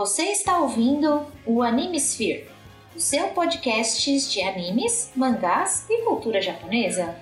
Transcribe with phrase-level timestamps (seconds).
[0.00, 2.48] Você está ouvindo o Animesphere,
[2.96, 7.14] o seu podcast de animes, mangás e cultura japonesa.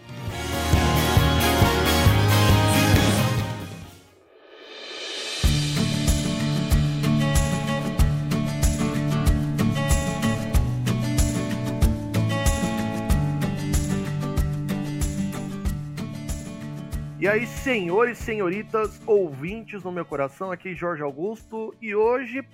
[17.21, 22.47] E aí, senhores senhoritas, ouvintes no meu coração, aqui Jorge Augusto, e hoje,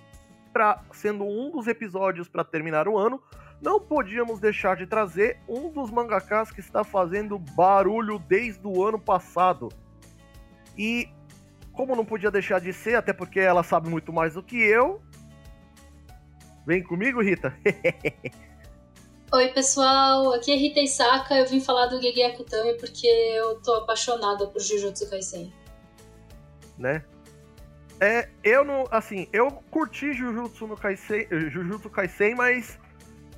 [0.55, 3.21] pra, sendo um dos episódios para terminar o ano,
[3.61, 8.99] não podíamos deixar de trazer um dos mangakas que está fazendo barulho desde o ano
[8.99, 9.69] passado.
[10.79, 11.09] E
[11.73, 15.03] como não podia deixar de ser, até porque ela sabe muito mais do que eu.
[16.65, 17.52] Vem comigo, Rita.
[19.33, 21.35] Oi, pessoal, aqui é Rita Isaka.
[21.35, 25.52] Eu vim falar do Gege Akutami porque eu tô apaixonada por Jujutsu Kaisen.
[26.79, 27.05] né?
[28.00, 32.78] É, eu não, assim, eu curti Jujutsu no Kaisen, Jujutsu Kaisen, mas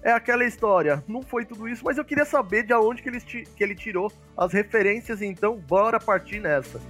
[0.03, 3.21] é aquela história, não foi tudo isso, mas eu queria saber de onde que ele,
[3.21, 6.81] que ele tirou as referências, então bora partir nessa.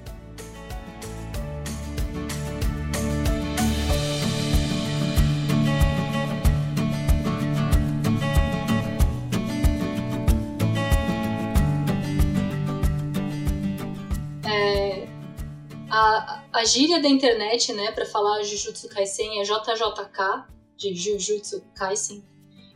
[16.59, 20.45] A, gíria da internet, né, pra falar Jujutsu Kaisen é JJK,
[20.77, 22.25] de Jujutsu Kaisen.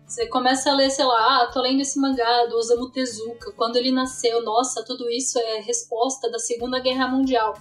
[0.06, 3.76] Você começa a ler, sei lá, ah, tô lendo esse mangá do Osamu Tezuka, quando
[3.76, 7.54] ele nasceu, nossa, tudo isso é resposta da Segunda Guerra Mundial.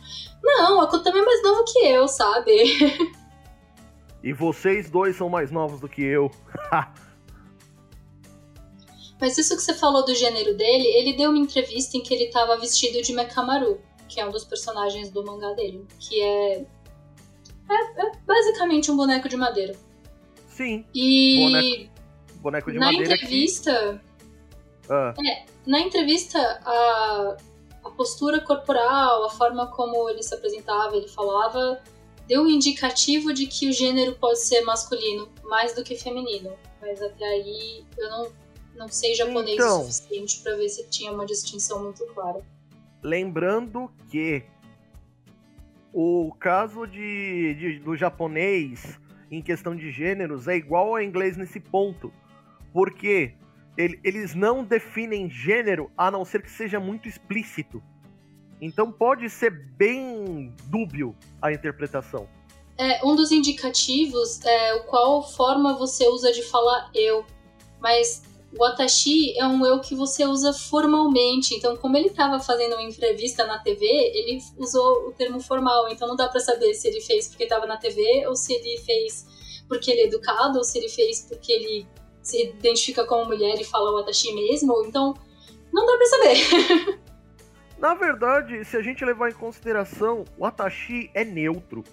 [0.44, 3.14] Não, a Akutami é mais novo que eu, sabe?
[4.24, 6.30] e vocês dois são mais novos do que eu.
[9.20, 12.28] Mas isso que você falou do gênero dele, ele deu uma entrevista em que ele
[12.28, 16.60] tava vestido de Mekamaru, que é um dos personagens do mangá dele, que é,
[17.70, 19.76] é, é basicamente um boneco de madeira.
[20.48, 22.00] Sim, E Boneco
[22.42, 24.02] boneco de na madeira entrevista,
[24.82, 24.92] que.
[24.92, 25.14] Ah,
[25.66, 27.38] na entrevista, a,
[27.84, 31.82] a postura corporal, a forma como ele se apresentava, ele falava,
[32.28, 36.54] deu um indicativo de que o gênero pode ser masculino mais do que feminino.
[36.82, 38.32] Mas até aí eu não,
[38.80, 39.82] não sei japonês Então.
[39.82, 42.42] o suficiente pra ver se tinha uma distinção muito clara.
[43.04, 44.44] lembrando que
[45.94, 49.00] o caso de, de- do japonês
[49.32, 52.12] em questão de gêneros é igual ao inglês nesse ponto.
[52.74, 53.34] Porque
[53.78, 57.82] ele- eles não definem gênero a não ser que seja muito explícito.
[58.62, 62.28] Então pode ser bem dúbio a interpretação.
[62.78, 67.26] É, um dos indicativos é o qual forma você usa de falar eu.
[67.80, 68.22] Mas
[68.58, 71.54] o Atashi é um eu que você usa formalmente.
[71.54, 75.88] Então, como ele estava fazendo uma entrevista na TV, ele usou o termo formal.
[75.90, 78.78] Então, não dá pra saber se ele fez porque estava na TV ou se ele
[78.80, 79.28] fez
[79.68, 81.88] porque ele é educado ou se ele fez porque ele
[82.24, 84.84] se identifica como mulher e fala o Atashi mesmo.
[84.86, 85.14] Então,
[85.72, 87.00] não dá pra saber.
[87.78, 91.84] Na verdade, se a gente levar em consideração, o Atashi é neutro.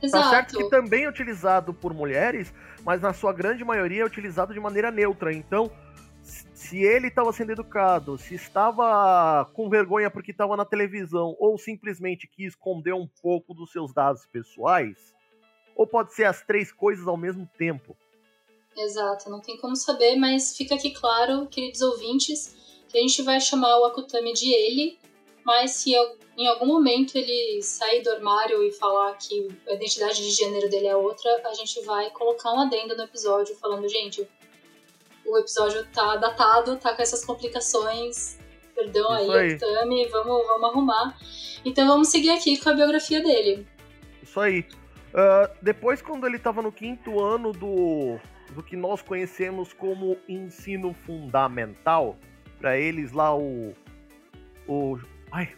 [0.00, 0.70] Tá certo que Exato.
[0.70, 2.52] também é utilizado por mulheres,
[2.84, 5.32] mas na sua grande maioria é utilizado de maneira neutra.
[5.32, 5.70] Então,
[6.22, 12.28] se ele estava sendo educado, se estava com vergonha porque estava na televisão, ou simplesmente
[12.28, 15.14] quis esconder um pouco dos seus dados pessoais,
[15.74, 17.96] ou pode ser as três coisas ao mesmo tempo.
[18.76, 23.40] Exato, não tem como saber, mas fica aqui claro, queridos ouvintes, que a gente vai
[23.40, 24.98] chamar o Akutami de ele,
[25.48, 25.94] mas se
[26.36, 30.88] em algum momento ele sair do armário e falar que a identidade de gênero dele
[30.88, 34.28] é outra, a gente vai colocar um adendo no episódio falando, gente,
[35.24, 38.36] o episódio tá datado, tá com essas complicações,
[38.74, 39.54] Perdão aí, aí.
[39.54, 41.18] Akutami, vamos, vamos arrumar.
[41.64, 43.66] Então vamos seguir aqui com a biografia dele.
[44.22, 44.66] Isso aí.
[45.14, 48.18] Ah, depois, quando ele tava no quinto ano do,
[48.50, 52.16] do que nós conhecemos como ensino fundamental,
[52.60, 53.74] pra eles lá o.
[54.68, 54.98] O.
[55.32, 55.54] Ai.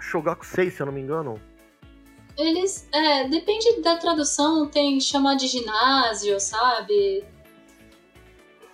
[0.00, 1.40] Shogaku 6, se eu não me engano.
[2.36, 7.24] Eles, é, depende da tradução, tem chamar de ginásio, sabe?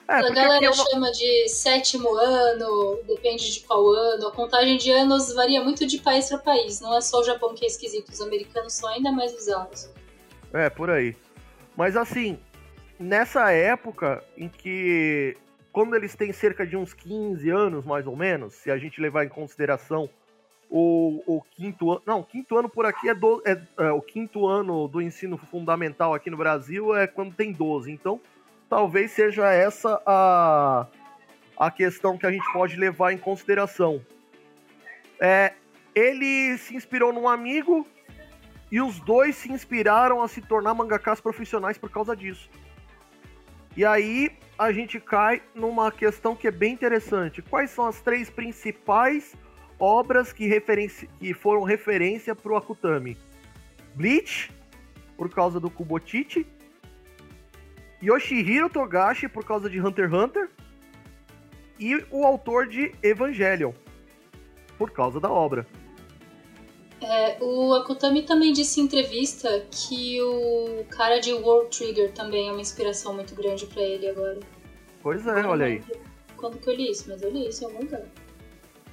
[0.09, 4.29] É, a galera chama de sétimo ano, depende de qual ano.
[4.29, 6.81] A contagem de anos varia muito de país para país.
[6.81, 9.93] Não é só o Japão que é esquisito, os americanos são ainda mais bizarros.
[10.53, 11.15] É, por aí.
[11.77, 12.39] Mas assim,
[12.99, 15.37] nessa época em que.
[15.71, 19.25] Quando eles têm cerca de uns 15 anos, mais ou menos, se a gente levar
[19.25, 20.09] em consideração
[20.71, 22.03] o, o quinto ano.
[22.07, 26.15] Não, quinto ano por aqui é, do, é, é, O quinto ano do ensino fundamental
[26.15, 27.91] aqui no Brasil é quando tem 12.
[27.91, 28.21] Então,
[28.69, 30.87] talvez seja essa a,
[31.57, 34.05] a questão que a gente pode levar em consideração.
[35.21, 35.55] É,
[35.95, 37.87] ele se inspirou num amigo
[38.71, 42.49] e os dois se inspiraram a se tornar mangakas profissionais por causa disso.
[43.77, 47.41] E aí a gente cai numa questão que é bem interessante.
[47.41, 49.35] Quais são as três principais
[49.79, 53.17] obras que, referenci- que foram referência para o Akutami?
[53.95, 54.51] Bleach,
[55.17, 56.47] por causa do Kubotichi.
[58.03, 60.51] Yoshihiro Togashi, por causa de Hunter x Hunter.
[61.81, 63.73] E o autor de Evangelion,
[64.77, 65.67] por causa da obra.
[67.01, 72.53] É, o Akutami também disse em entrevista que o cara de World Trigger também é
[72.53, 74.41] uma inspiração muito grande para ele agora.
[75.01, 75.83] Pois é, olha aí.
[76.37, 78.03] Quando que eu li isso, mas eu li isso em algum lugar.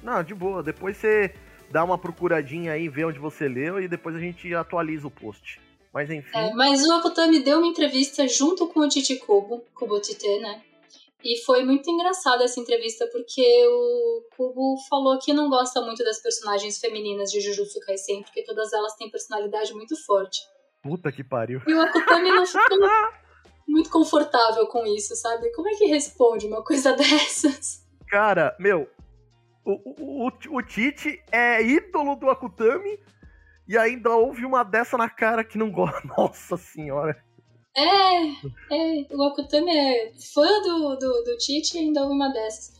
[0.06, 0.62] Não, de boa.
[0.62, 1.34] Depois você
[1.68, 5.60] dá uma procuradinha aí, vê onde você leu e depois a gente atualiza o post.
[5.92, 6.38] Mas enfim.
[6.38, 10.62] É, mas o Akutami deu uma entrevista junto com o Titi Kubo, Kubo Tite, né?
[11.24, 16.22] E foi muito engraçada essa entrevista porque o Kubo falou que não gosta muito das
[16.22, 20.40] personagens femininas de Jujutsu Kaisen, porque todas elas têm personalidade muito forte.
[20.84, 21.60] Puta que pariu.
[21.66, 22.78] E o Akutami não ficou
[23.66, 25.50] muito confortável com isso, sabe?
[25.50, 27.84] Como é que responde uma coisa dessas?
[28.06, 28.88] Cara, meu,
[29.66, 33.00] o, o, o, o Tite é ídolo do Akutami
[33.66, 36.06] e ainda houve uma dessa na cara que não gosta.
[36.16, 37.20] Nossa senhora.
[37.76, 38.26] É,
[38.70, 42.76] é, o Akutami é fã do, do, do Tite e ainda houve uma dessas.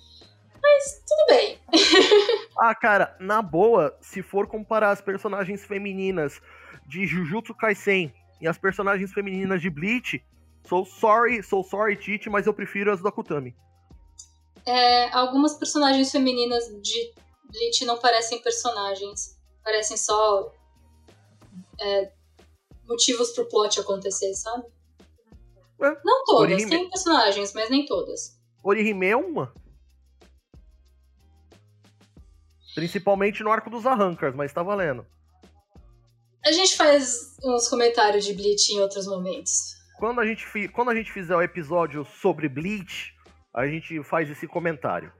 [0.62, 1.58] Mas tudo bem.
[2.58, 6.40] Ah, cara, na boa, se for comparar as personagens femininas
[6.86, 8.10] de Jujutsu Kaisen
[8.40, 10.24] e as personagens femininas de Bleach,
[10.66, 13.54] sou sorry, sou sorry, Tite, mas eu prefiro as do Akutami.
[14.66, 17.14] É, algumas personagens femininas de
[17.50, 19.38] Bleach não parecem personagens.
[19.62, 20.52] Parecem só
[21.80, 22.12] é,
[22.88, 24.64] motivos pro plot acontecer, sabe?
[25.80, 28.36] É, Não todas, Orihime- tem personagens, mas nem todas.
[28.64, 29.52] Orihime é uma.
[32.74, 35.06] Principalmente no arco dos arrancas, mas tá valendo.
[36.44, 39.74] A gente faz uns comentários de Bleach em outros momentos.
[39.98, 43.15] Quando a gente, quando a gente fizer o episódio sobre Bleach,
[43.56, 45.10] a gente faz esse comentário.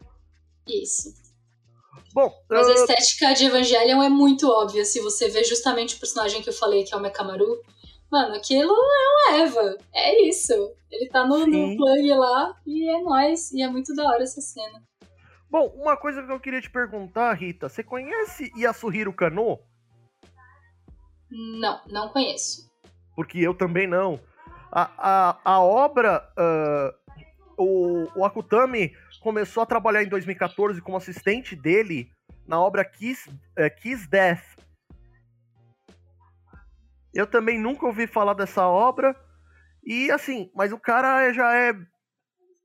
[0.69, 1.15] Isso.
[2.13, 5.99] Bom, Mas a ah, estética de Evangelion é muito óbvia se você vê justamente o
[5.99, 7.63] personagem que eu falei, que é o Mekamaru.
[8.13, 9.79] Mano, aquilo é um Eva.
[9.95, 10.53] É isso.
[10.91, 13.51] Ele tá no, no plug lá e é nóis.
[13.53, 14.83] E é muito da hora essa cena.
[15.51, 19.59] bom, uma coisa que eu queria te perguntar, Rita, você conhece Yasuhiro Kano?
[21.31, 22.71] Não, não conheço.
[23.15, 24.21] Porque eu também não.
[24.71, 26.95] A, a, a obra, ah,
[27.57, 32.11] o, o Akutami começou a trabalhar em 2014 como assistente dele
[32.47, 34.43] na obra Kiss, eh, Kiss Death.
[37.13, 39.17] Eu também nunca ouvi falar dessa obra.
[39.85, 41.75] E assim, mas o cara já é.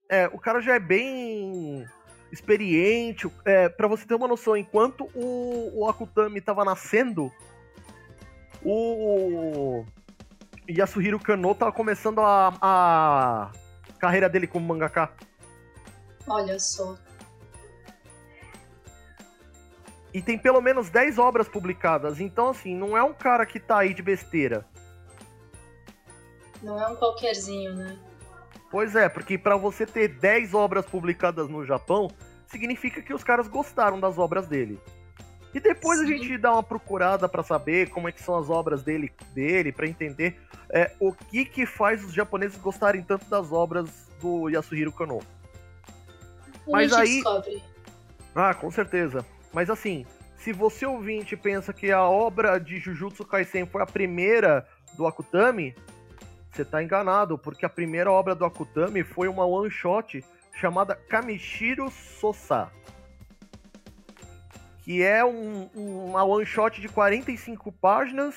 [0.09, 1.85] é o cara já é bem
[2.31, 3.31] experiente.
[3.45, 7.31] É, para você ter uma noção, enquanto o, o Akutami estava nascendo,
[8.63, 9.85] o
[10.69, 13.51] Yasuhiro Kano tava começando a, a
[14.01, 15.11] carreira dele como mangaka.
[16.27, 16.97] Olha só.
[20.11, 22.19] E tem pelo menos 10 obras publicadas.
[22.19, 24.65] Então, assim, não é um cara que tá aí de besteira.
[26.61, 27.97] Não é um qualquerzinho, né?
[28.69, 32.09] Pois é, porque pra você ter 10 obras publicadas no Japão,
[32.47, 34.79] significa que os caras gostaram das obras dele.
[35.53, 36.17] E depois a Sim.
[36.17, 39.85] gente dá uma procurada pra saber como é que são as obras dele, dele para
[39.87, 40.39] entender
[40.69, 45.19] é, o que que faz os japoneses gostarem tanto das obras do Yasuhiro Kano.
[46.67, 47.61] A Mas aí- descobre.
[48.33, 49.25] Ah, com certeza.
[49.51, 50.05] Mas assim,
[50.37, 54.65] se você ouvinte pensa que a obra de Jujutsu Kaisen foi a primeira
[54.95, 55.75] do Akutami,
[56.49, 61.89] você tá enganado, porque a primeira obra do Akutami foi uma one shot chamada Kamishiro
[61.91, 62.69] Sosa.
[64.81, 68.35] Que é um, um, uma one shot de 45 páginas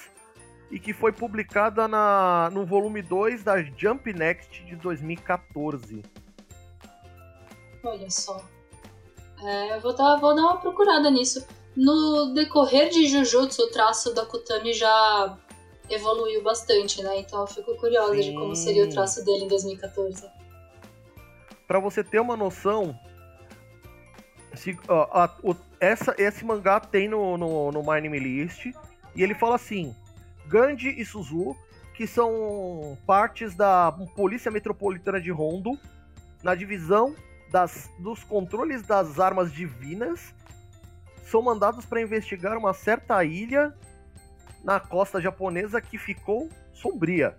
[0.70, 6.02] e que foi publicada na, no volume 2 da Jump Next de 2014.
[7.82, 8.44] Olha só.
[9.42, 11.46] É, eu vou dar, vou dar uma procurada nisso.
[11.76, 15.36] No decorrer de Jujutsu, o traço da Kutami já
[15.90, 17.20] evoluiu bastante, né?
[17.20, 18.30] Então eu fico curiosa Sim.
[18.30, 20.24] de como seria o traço dele em 2014.
[21.66, 22.98] Para você ter uma noção,
[24.54, 28.66] se, a, o, essa, esse mangá tem no, no, no My Anime List,
[29.14, 29.94] e ele fala assim:
[30.46, 31.56] Gandhi e Suzu,
[31.94, 35.78] que são partes da Polícia Metropolitana de Rondo,
[36.42, 37.14] na divisão
[37.50, 40.34] das, dos controles das armas divinas,
[41.24, 43.74] são mandados para investigar uma certa ilha
[44.62, 47.36] na costa japonesa que ficou sombria.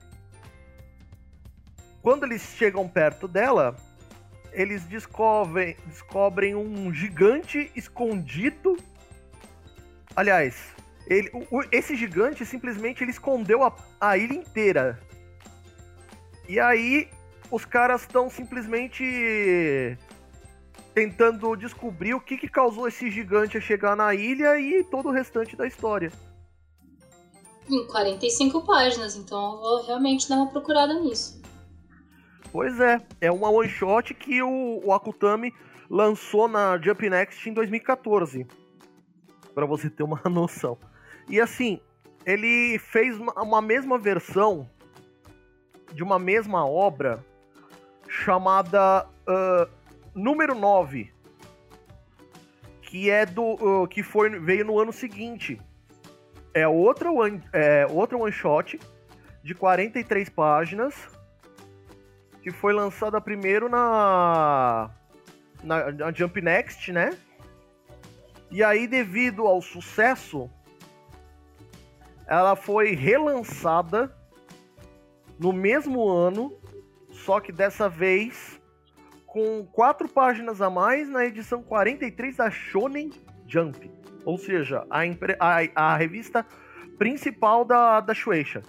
[2.02, 3.76] Quando eles chegam perto dela,
[4.56, 8.78] eles descobrem, descobrem um gigante escondido.
[10.16, 10.56] Aliás,
[11.08, 15.00] ele, o, esse gigante simplesmente ele escondeu a, a ilha inteira.
[16.48, 17.10] E aí
[17.52, 19.98] os caras estão simplesmente
[20.94, 25.12] tentando descobrir o que, que causou esse gigante a chegar na ilha e todo o
[25.12, 26.12] restante da história.
[27.70, 31.42] Em 45 páginas, então eu vou realmente dar uma procurada nisso.
[32.56, 35.54] Pois é, é uma one shot que o, o Akutami
[35.90, 38.48] lançou na Jump Next em 2014.
[39.54, 40.78] Para você ter uma noção.
[41.28, 41.82] E assim,
[42.26, 44.70] ele fez uma, uma mesma versão
[45.92, 47.22] de uma mesma obra
[48.08, 49.70] chamada uh,
[50.16, 51.12] número 9,
[52.84, 53.44] que é do
[53.84, 55.60] uh, que foi veio no ano seguinte.
[56.54, 58.80] É outra one, é outra one shot
[59.44, 61.15] de 43 páginas
[62.46, 64.92] que foi lançada primeiro na,
[65.64, 67.18] na, na Jump Next, né?
[68.52, 70.48] E aí, devido ao sucesso,
[72.28, 74.16] ela foi relançada
[75.40, 76.56] no mesmo ano,
[77.10, 78.62] só que dessa vez
[79.26, 83.10] com quatro páginas a mais na edição 43 da Shonen
[83.48, 83.90] Jump.
[84.24, 85.00] Ou seja, a,
[85.40, 86.46] a, a revista
[87.00, 88.62] principal da, da Shueisha.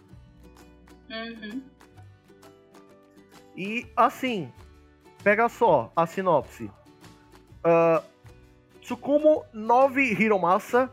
[1.10, 1.75] Uhum.
[3.56, 4.52] E assim,
[5.24, 6.70] pega só a sinopse.
[7.64, 8.04] Uh,
[8.80, 10.92] Tsukumo 9 Hiromasa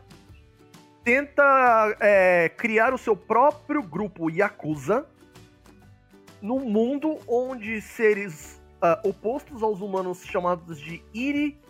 [1.04, 5.06] tenta é, criar o seu próprio grupo Yakuza
[6.40, 11.60] num mundo onde seres uh, opostos aos humanos chamados de Iri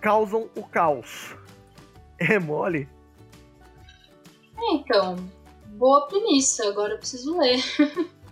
[0.00, 1.36] causam o caos.
[2.16, 2.88] É mole?
[4.56, 5.16] Então,
[5.76, 7.60] boa premissa, agora eu preciso ler.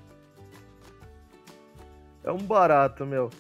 [2.25, 3.31] É um barato, meu.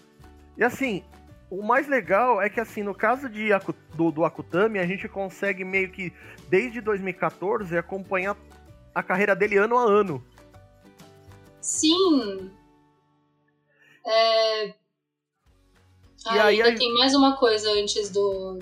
[0.56, 1.04] E assim,
[1.50, 3.50] o mais legal é que assim, no caso de,
[3.94, 6.12] do, do Akutami, a gente consegue meio que,
[6.48, 8.36] desde 2014, acompanhar
[8.94, 10.24] a carreira dele ano a ano.
[11.60, 12.50] Sim.
[14.04, 14.66] É...
[14.68, 14.74] E
[16.26, 18.58] ah, aí, ainda tem mais uma coisa antes do.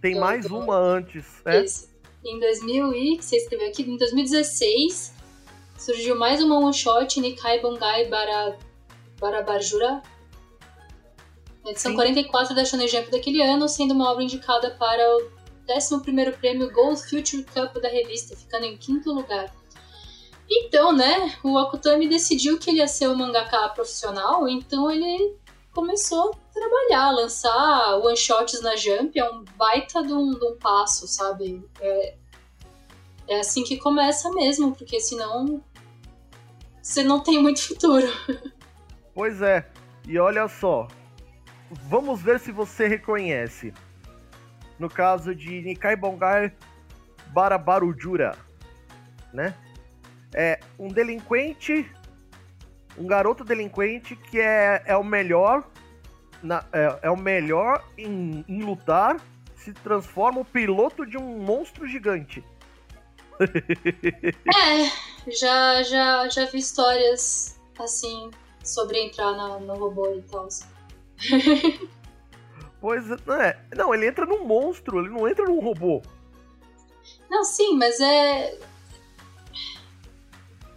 [0.00, 0.58] Tem do, mais do...
[0.58, 1.64] uma antes, é?
[2.24, 5.14] Em 2000 e você escreveu aqui, em 2016
[5.78, 8.58] surgiu mais uma one shot Nikai Bangai Bara
[9.20, 10.02] Barabarjura,
[11.66, 11.96] edição Sim.
[11.96, 15.30] 44 da Shonen Jump daquele ano, sendo uma obra indicada para o
[15.68, 19.54] 11º prêmio Gold Future Cup da revista, ficando em quinto lugar.
[20.50, 25.36] Então, né, o Akutami decidiu que ele ia ser um mangaka profissional, então ele
[25.72, 31.06] começou a trabalhar, lançar one-shots na Jump, é um baita de um, de um passo,
[31.06, 31.62] sabe?
[31.80, 32.14] É,
[33.28, 35.62] é assim que começa mesmo, porque senão
[36.82, 38.08] você não tem muito futuro.
[39.14, 39.66] Pois é,
[40.06, 40.88] e olha só,
[41.70, 43.72] vamos ver se você reconhece.
[44.78, 46.52] No caso de Nikai Bongai
[47.28, 48.36] Barabarujura,
[49.32, 49.54] né?
[50.32, 51.90] É um delinquente,
[52.96, 55.68] um garoto delinquente que é, é o melhor,
[56.42, 59.20] na, é, é o melhor em, em lutar,
[59.56, 62.44] se transforma o piloto de um monstro gigante.
[63.40, 68.30] é, já, já, já vi histórias assim
[68.62, 70.48] sobre entrar na, no robô e tal.
[72.80, 73.58] pois não é.
[73.74, 76.02] Não, ele entra num monstro, ele não entra num robô.
[77.28, 78.58] Não, sim, mas é.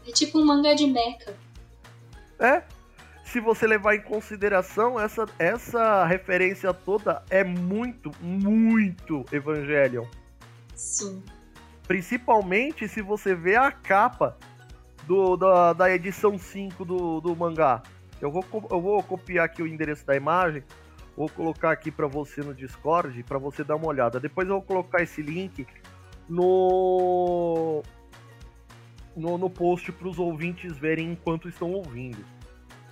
[0.08, 1.36] É tipo um mangá de mecha.
[2.40, 2.63] É.
[3.24, 10.06] Se você levar em consideração, essa, essa referência toda é muito, muito Evangelion.
[10.75, 11.24] Sim.
[11.88, 14.38] Principalmente se você vê a capa
[15.07, 17.81] do, da, da edição 5 do, do mangá.
[18.22, 20.63] Eu vou, eu vou copiar aqui o endereço da imagem
[21.15, 24.19] Vou colocar aqui para você no Discord para você dar uma olhada.
[24.19, 25.65] Depois eu vou colocar esse link
[26.27, 27.83] no
[29.15, 32.25] no, no post para os ouvintes verem enquanto estão ouvindo.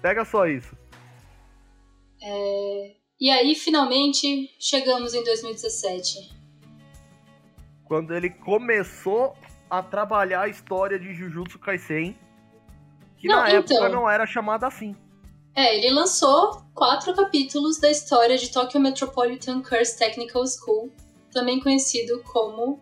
[0.01, 0.77] Pega só isso.
[2.21, 2.95] É...
[3.19, 6.31] E aí, finalmente, chegamos em 2017.
[7.85, 9.35] Quando ele começou
[9.71, 12.19] a trabalhar a história de Jujutsu Kaisen,
[13.15, 13.77] que não, na então...
[13.77, 14.93] época não era chamada assim.
[15.55, 20.91] É, ele lançou quatro capítulos da história de Tokyo Metropolitan Curse Technical School,
[21.31, 22.81] também conhecido como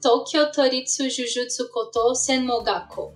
[0.00, 3.12] Tokyo Toritsu Jujutsu Koto Senmogako.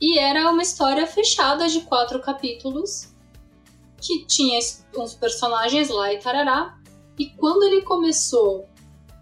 [0.00, 3.14] E era uma história fechada de quatro capítulos,
[4.00, 4.58] que tinha
[4.96, 6.76] uns personagens lá e tarará.
[7.16, 8.68] E quando ele começou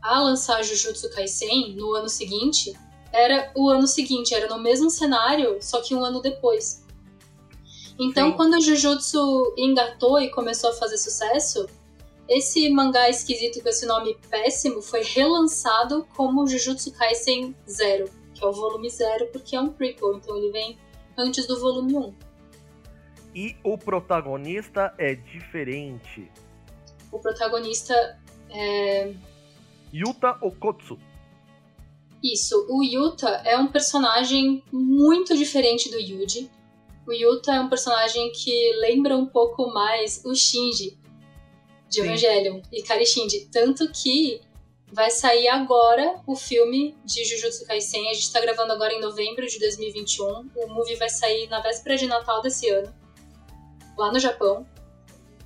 [0.05, 2.79] a lançar Jujutsu Kaisen no ano seguinte,
[3.11, 6.85] era o ano seguinte, era no mesmo cenário, só que um ano depois.
[7.99, 8.37] Então, Sim.
[8.37, 11.67] quando o Jujutsu engatou e começou a fazer sucesso,
[12.29, 18.47] esse mangá esquisito com esse nome péssimo foi relançado como Jujutsu Kaisen Zero, que é
[18.47, 20.79] o volume zero, porque é um prequel, então ele vem
[21.17, 22.15] antes do volume 1.
[23.35, 26.31] E o protagonista é diferente.
[27.11, 28.19] O protagonista
[28.51, 29.15] é.
[29.95, 30.99] Yuta Okotsu.
[32.21, 36.51] Isso, o Yuta é um personagem muito diferente do Yuji.
[37.07, 40.99] O Yuta é um personagem que lembra um pouco mais o Shinji,
[41.89, 42.07] de Sim.
[42.07, 43.49] Evangelion e Kari Shinji.
[43.53, 44.41] Tanto que
[44.93, 48.11] vai sair agora o filme de Jujutsu Kaisen.
[48.11, 50.51] A gente tá gravando agora em novembro de 2021.
[50.57, 52.93] O movie vai sair na véspera de Natal desse ano,
[53.97, 54.67] lá no Japão.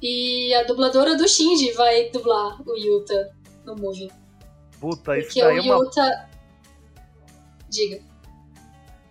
[0.00, 3.36] E a dubladora do Shinji vai dublar o Yuta
[3.66, 4.10] no movie.
[4.80, 6.02] Puta, isso Porque daí o é Yuta...
[6.02, 6.28] Uma...
[7.68, 8.00] Diga.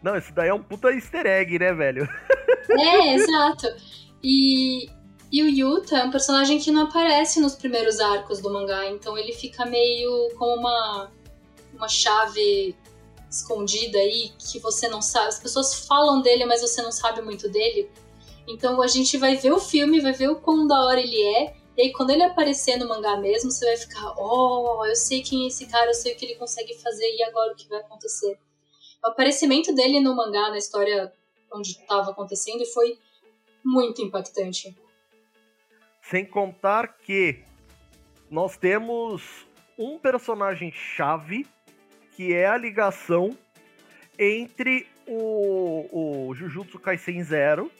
[0.02, 2.08] Não, isso daí é um puta easter egg, né, velho?
[2.70, 3.68] É, exato.
[4.24, 4.90] E
[5.32, 9.18] e o Yuta é um personagem que não aparece nos primeiros arcos do mangá, então
[9.18, 11.12] ele fica meio como uma,
[11.74, 12.74] uma chave
[13.30, 15.28] escondida aí que você não sabe.
[15.28, 17.90] As pessoas falam dele, mas você não sabe muito dele.
[18.48, 21.56] Então a gente vai ver o filme, vai ver o quão da hora ele é.
[21.78, 25.44] E aí, quando ele aparecer no mangá mesmo, você vai ficar: Oh, eu sei quem
[25.44, 27.80] é esse cara, eu sei o que ele consegue fazer e agora o que vai
[27.80, 28.40] acontecer.
[29.04, 31.14] O aparecimento dele no mangá, na história
[31.54, 32.98] onde estava acontecendo, foi
[33.64, 34.76] muito impactante.
[36.02, 37.44] Sem contar que
[38.32, 39.46] nós temos
[39.78, 41.46] um personagem chave
[42.16, 43.38] que é a ligação
[44.18, 47.72] entre o, o Jujutsu Kaisen Zero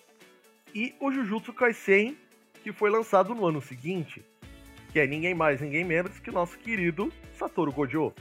[0.76, 2.16] e o Jujutsu Kaisen
[2.68, 4.22] que foi lançado no ano seguinte,
[4.92, 8.14] que é ninguém mais, ninguém menos que o nosso querido Satoru Gojo.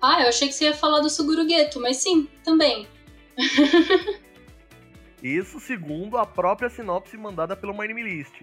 [0.00, 2.88] Ah, eu achei que você ia falar do Suguru Geto, mas sim, também.
[5.22, 8.40] Isso segundo a própria sinopse mandada pelo My Name List.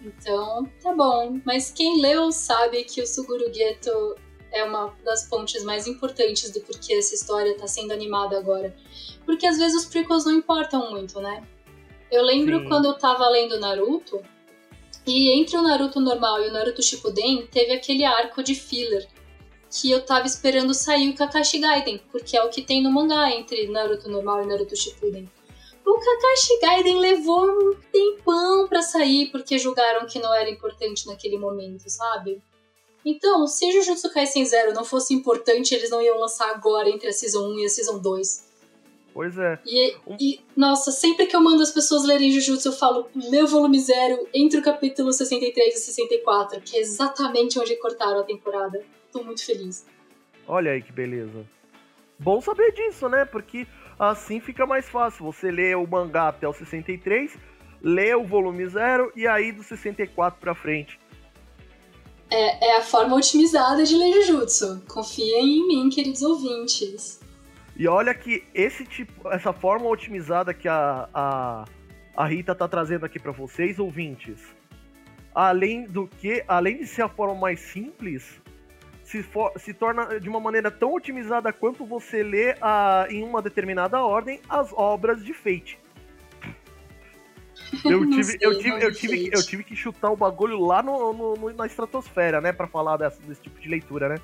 [0.00, 1.38] Então, tá bom.
[1.44, 4.16] Mas quem leu sabe que o Suguru Geto
[4.52, 8.74] é uma das pontes mais importantes do porquê essa história está sendo animada agora.
[9.26, 11.46] Porque às vezes os prequels não importam muito, né?
[12.10, 12.68] Eu lembro Sim.
[12.68, 14.22] quando eu tava lendo Naruto,
[15.06, 19.06] e entre o Naruto normal e o Naruto Shippuden teve aquele arco de filler
[19.70, 23.30] que eu tava esperando sair o Kakashi Gaiden, porque é o que tem no mangá
[23.30, 25.30] entre Naruto normal e Naruto Shippuden.
[25.84, 31.38] O Kakashi Gaiden levou um tempão para sair porque julgaram que não era importante naquele
[31.38, 32.42] momento, sabe?
[33.04, 37.12] Então, se Jujutsu Kaisen Zero não fosse importante, eles não iam lançar agora entre a
[37.12, 38.45] Season 1 e a Season 2.
[39.16, 39.58] Pois é.
[39.64, 43.80] E, e, nossa, sempre que eu mando as pessoas lerem Jujutsu, eu falo, meu volume
[43.80, 49.24] zero entre o capítulo 63 e 64, que é exatamente onde cortaram a temporada tô
[49.24, 49.86] muito feliz.
[50.46, 51.46] Olha aí que beleza.
[52.18, 53.24] Bom saber disso, né?
[53.24, 53.66] Porque
[53.98, 55.24] assim fica mais fácil.
[55.24, 57.38] Você lê o mangá até o 63,
[57.80, 61.00] lê o volume 0 e aí do 64 pra frente.
[62.30, 64.82] É, é a forma otimizada de ler Jujutsu.
[64.86, 67.24] Confiem em mim, queridos ouvintes.
[67.78, 71.64] E olha que esse tipo, essa forma otimizada que a, a,
[72.16, 74.40] a Rita tá trazendo aqui para vocês, ouvintes,
[75.34, 78.40] além do que, além de ser a forma mais simples,
[79.04, 83.42] se, for, se torna de uma maneira tão otimizada quanto você lê a, em uma
[83.42, 85.78] determinada ordem as obras de Fate.
[87.84, 91.12] Eu tive, sei, eu, tive, eu, tive, eu tive que chutar o bagulho lá no,
[91.12, 92.52] no na estratosfera, né?
[92.52, 94.16] Pra falar dessa, desse tipo de leitura, né?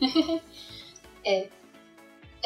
[1.24, 1.48] é.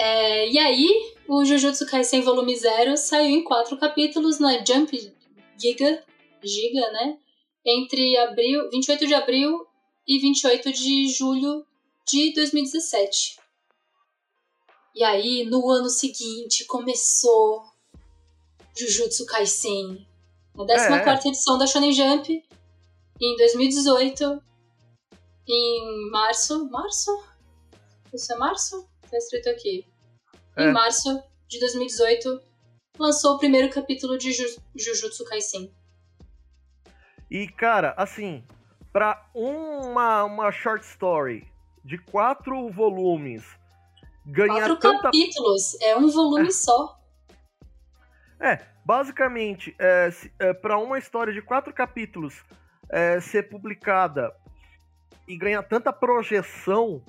[0.00, 0.50] É.
[0.50, 5.12] E aí, o Jujutsu Kaisen Volume 0 saiu em quatro capítulos na Jump
[5.56, 6.04] Giga,
[6.42, 7.18] Giga, né?
[7.64, 9.66] Entre abril, 28 de abril
[10.08, 11.64] e 28 de julho
[12.08, 13.38] de 2017.
[14.94, 17.62] E aí, no ano seguinte, começou
[18.76, 20.06] Jujutsu Kaisen
[20.56, 21.30] Na 14 é.
[21.30, 22.42] edição da Shonen Jump,
[23.20, 24.42] em 2018,
[25.46, 26.68] em março.
[26.70, 27.22] Março?
[28.12, 28.88] Isso é março?
[29.10, 29.89] Tá escrito aqui.
[30.56, 30.64] É.
[30.64, 32.40] Em março de 2018,
[32.98, 35.72] lançou o primeiro capítulo de Jujutsu Kaisen.
[37.30, 38.44] E, cara, assim,
[38.92, 41.46] para uma, uma short story
[41.84, 43.44] de quatro volumes
[44.26, 45.02] ganhar quatro tanta...
[45.04, 46.50] capítulos, é um volume é.
[46.50, 46.98] só.
[48.38, 52.42] É, basicamente, é, é, para uma história de quatro capítulos
[52.88, 54.34] é, ser publicada
[55.28, 57.02] e ganhar tanta projeção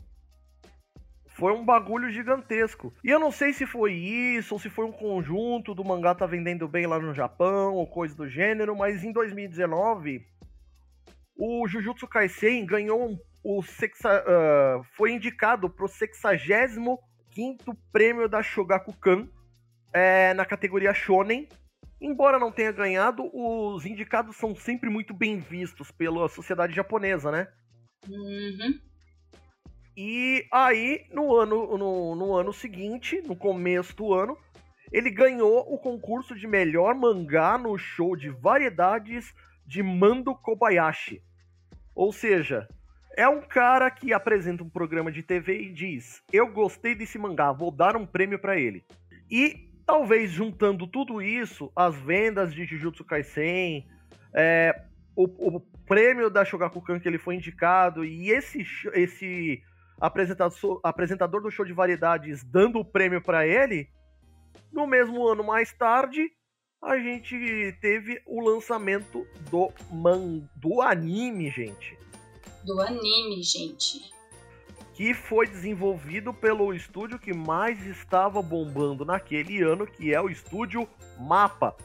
[1.41, 2.93] foi um bagulho gigantesco.
[3.03, 6.27] E eu não sei se foi isso, ou se foi um conjunto do mangá tá
[6.27, 10.23] vendendo bem lá no Japão, ou coisa do gênero, mas em 2019,
[11.35, 16.99] o Jujutsu Kaisen ganhou o sexa, uh, foi indicado pro 65
[17.91, 19.27] prêmio da Shogakukan
[19.91, 21.49] é, na categoria Shonen.
[21.99, 27.47] Embora não tenha ganhado, os indicados são sempre muito bem vistos pela sociedade japonesa, né?
[28.07, 28.90] Uhum.
[29.95, 34.37] E aí, no ano, no, no ano seguinte, no começo do ano,
[34.91, 39.33] ele ganhou o concurso de melhor mangá no show de variedades
[39.65, 41.21] de Mando Kobayashi.
[41.95, 42.67] Ou seja,
[43.17, 47.51] é um cara que apresenta um programa de TV e diz: Eu gostei desse mangá,
[47.51, 48.83] vou dar um prêmio para ele.
[49.29, 53.85] E talvez juntando tudo isso, as vendas de Jujutsu Kaisen,
[54.33, 54.83] é,
[55.15, 55.25] o,
[55.57, 59.61] o, prêmio da Shogakukan que ele foi indicado e esse, esse
[60.01, 63.87] apresentador, do show de variedades dando o prêmio para ele,
[64.71, 66.29] no mesmo ano mais tarde,
[66.81, 71.95] a gente teve o lançamento do man, do anime, gente.
[72.65, 74.11] Do anime, gente
[74.93, 80.87] que foi desenvolvido pelo estúdio que mais estava bombando naquele ano, que é o estúdio
[81.19, 81.75] Mapa,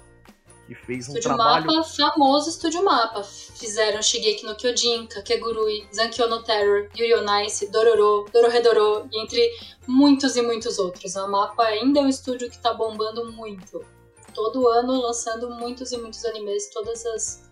[0.66, 1.66] que fez um trabalho...
[1.66, 3.22] Mapa, famoso Estúdio Mapa.
[3.22, 9.48] Fizeram Shigeki no Kyojin, Kakegurui, Zankyo no Terror, Yuri on Ice, Dororo, Dororedoro, e entre
[9.86, 11.16] muitos e muitos outros.
[11.16, 13.84] A Mapa ainda é um estúdio que está bombando muito.
[14.34, 17.50] Todo ano lançando muitos e muitos animes, todas as...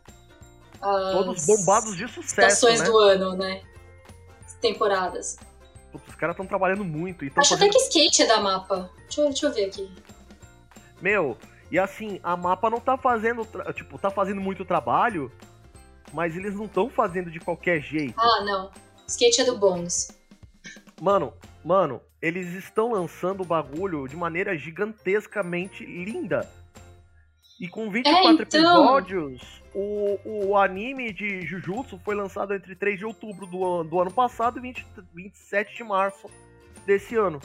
[0.80, 2.86] as Todos bombados de sucesso, Estações né?
[2.86, 3.62] do ano, né?
[4.60, 5.36] Temporadas.
[5.92, 7.24] Putz, os caras estão trabalhando muito.
[7.36, 7.68] Acho fazendo...
[7.68, 8.90] até que skate é da mapa.
[9.04, 9.90] Deixa eu, deixa eu ver aqui.
[11.00, 11.36] Meu,
[11.74, 13.44] e assim, a mapa não tá fazendo.
[13.74, 15.32] Tipo, tá fazendo muito trabalho,
[16.12, 18.14] mas eles não estão fazendo de qualquer jeito.
[18.16, 18.70] Ah, não.
[19.08, 20.16] Skate é do Bones.
[21.02, 21.34] Mano,
[21.64, 26.48] mano, eles estão lançando o bagulho de maneira gigantescamente linda.
[27.58, 28.44] E com 24 é, então...
[28.44, 34.12] episódios, o, o anime de Jujutsu foi lançado entre 3 de outubro do, do ano
[34.12, 36.30] passado e 20, 27 de março
[36.86, 37.40] desse ano.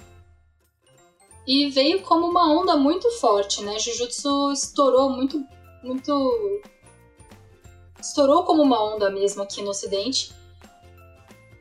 [1.49, 3.79] E veio como uma onda muito forte, né?
[3.79, 5.43] Jujutsu estourou muito,
[5.81, 6.61] muito...
[7.99, 10.31] Estourou como uma onda mesmo aqui no ocidente.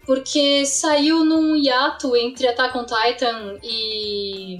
[0.04, 4.58] Porque saiu num hiato entre Attack on Titan e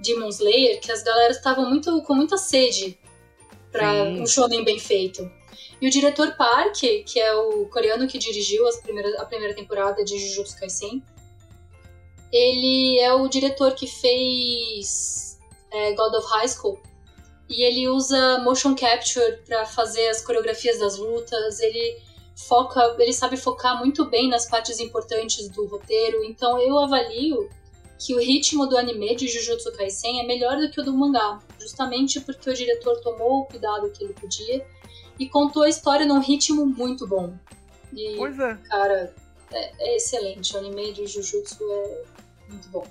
[0.00, 2.98] Demon Slayer que as galeras estavam muito com muita sede
[3.72, 5.30] para um shonen bem feito.
[5.80, 10.04] E o diretor Park, que é o coreano que dirigiu as primeiras, a primeira temporada
[10.04, 11.02] de Jujutsu Kaisen,
[12.36, 15.38] ele é o diretor que fez
[15.72, 16.78] é, God of High School.
[17.48, 21.60] E ele usa motion capture para fazer as coreografias das lutas.
[21.60, 21.98] Ele
[22.34, 26.24] foca, ele sabe focar muito bem nas partes importantes do roteiro.
[26.24, 27.48] Então eu avalio
[27.98, 31.40] que o ritmo do anime de Jujutsu Kaisen é melhor do que o do mangá,
[31.58, 34.66] justamente porque o diretor tomou o cuidado que ele podia
[35.18, 37.34] e contou a história num ritmo muito bom.
[37.94, 38.54] E, pois é.
[38.68, 39.14] Cara,
[39.50, 40.54] é, é excelente.
[40.54, 42.04] O anime de Jujutsu é
[42.48, 42.86] muito bom.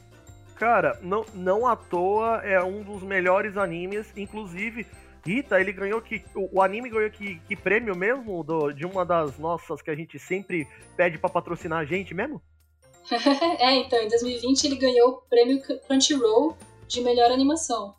[0.55, 4.87] Cara, não, não à toa é um dos melhores animes, inclusive.
[5.25, 6.23] Rita, ele ganhou que.
[6.33, 9.95] O, o anime ganhou que, que prêmio mesmo do, de uma das nossas que a
[9.95, 12.41] gente sempre pede para patrocinar a gente mesmo?
[13.59, 17.95] é, então, em 2020 ele ganhou o prêmio Crunchyroll de melhor animação.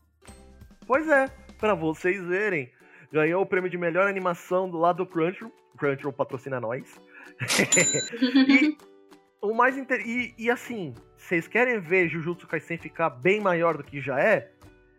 [0.86, 2.70] Pois é, para vocês verem.
[3.12, 5.52] Ganhou o prêmio de melhor animação do lado do Crunchyroll.
[5.76, 7.00] Crunchyroll patrocina nós.
[8.48, 8.76] e
[9.42, 10.00] o mais inter...
[10.00, 10.94] e, e assim,
[11.26, 14.52] vocês querem ver Jujutsu Kaisen ficar bem maior do que já é?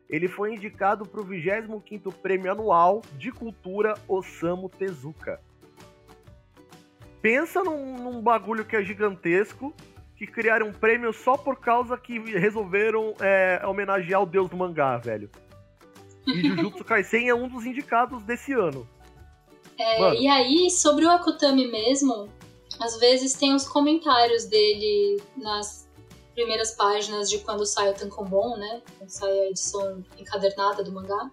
[0.09, 5.39] Ele foi indicado para o 25º Prêmio Anual de Cultura Osamu Tezuka.
[7.21, 9.73] Pensa num, num bagulho que é gigantesco
[10.17, 14.97] que criaram um prêmio só por causa que resolveram é, homenagear o deus do mangá,
[14.97, 15.29] velho.
[16.25, 18.87] E Jujutsu Kaisen é um dos indicados desse ano.
[19.79, 22.27] É, e aí, sobre o Akutami mesmo,
[22.81, 25.86] às vezes tem os comentários dele nas
[26.37, 28.83] primeiras páginas de quando sai o Tankobon, né?
[28.95, 31.31] Quando sai a edição encadernada do mangá.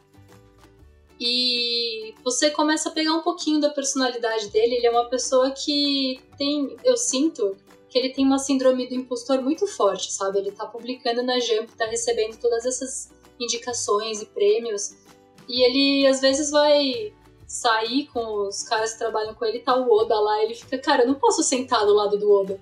[1.20, 4.76] E você começa a pegar um pouquinho da personalidade dele.
[4.76, 7.54] Ele é uma pessoa que tem, eu sinto,
[7.90, 10.38] que ele tem uma síndrome do impostor muito forte, sabe?
[10.38, 14.96] Ele tá publicando na Jump, tá recebendo todas essas indicações e prêmios.
[15.46, 17.12] E ele às vezes vai
[17.46, 21.02] sair com os caras que trabalham com ele, tá o Oda lá, ele fica, cara,
[21.02, 22.58] eu não posso sentar do lado do Oda.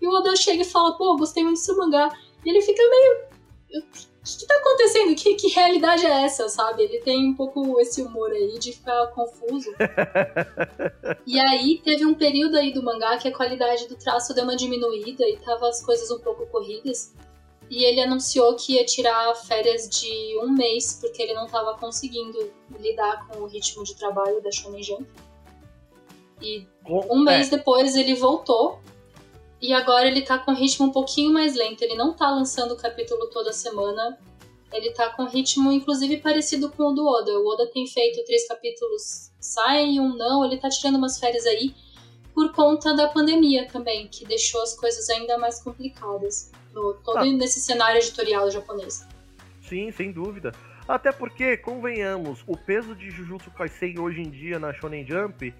[0.00, 2.08] E o Oda chega e fala, pô, gostei muito do seu mangá.
[2.44, 3.30] E ele fica meio.
[4.20, 5.14] O que, que tá acontecendo?
[5.14, 6.82] Que, que realidade é essa, sabe?
[6.82, 9.70] Ele tem um pouco esse humor aí de ficar confuso.
[11.26, 14.56] e aí teve um período aí do mangá que a qualidade do traço deu uma
[14.56, 17.14] diminuída e tava as coisas um pouco corridas.
[17.70, 22.52] E ele anunciou que ia tirar férias de um mês, porque ele não estava conseguindo
[22.78, 25.06] lidar com o ritmo de trabalho da Shonen Jump.
[26.42, 27.56] E um mês é.
[27.56, 28.80] depois ele voltou.
[29.60, 31.82] E agora ele tá com um ritmo um pouquinho mais lento.
[31.82, 34.18] Ele não tá lançando o capítulo toda semana.
[34.72, 37.32] Ele tá com um ritmo, inclusive, parecido com o do Oda.
[37.38, 40.44] O Oda tem feito três capítulos, sai um não.
[40.44, 41.74] Ele tá tirando umas férias aí
[42.32, 47.24] por conta da pandemia também, que deixou as coisas ainda mais complicadas no, todo ah.
[47.24, 49.06] nesse cenário editorial japonês.
[49.68, 50.52] Sim, sem dúvida.
[50.88, 55.54] Até porque, convenhamos, o peso de Jujutsu Kaisen hoje em dia na Shonen Jump,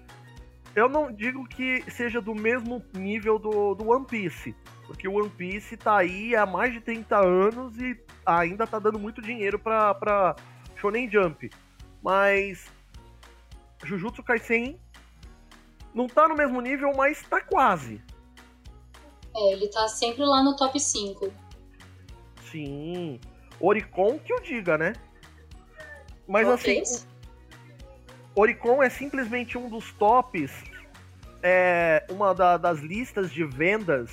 [0.75, 4.55] eu não digo que seja do mesmo nível do, do One Piece.
[4.87, 8.99] Porque o One Piece tá aí há mais de 30 anos e ainda tá dando
[8.99, 10.35] muito dinheiro pra, pra
[10.75, 11.49] Shonen Jump.
[12.01, 12.71] Mas
[13.83, 14.79] Jujutsu Kaisen
[15.93, 18.01] não tá no mesmo nível, mas tá quase.
[19.35, 21.31] É, ele tá sempre lá no top 5.
[22.49, 23.19] Sim.
[23.59, 24.93] Oricon que o diga, né?
[26.27, 26.63] Mas assim.
[26.63, 27.10] Fez?
[28.35, 30.51] Oricon é simplesmente um dos tops.
[31.43, 34.11] É uma da, das listas de vendas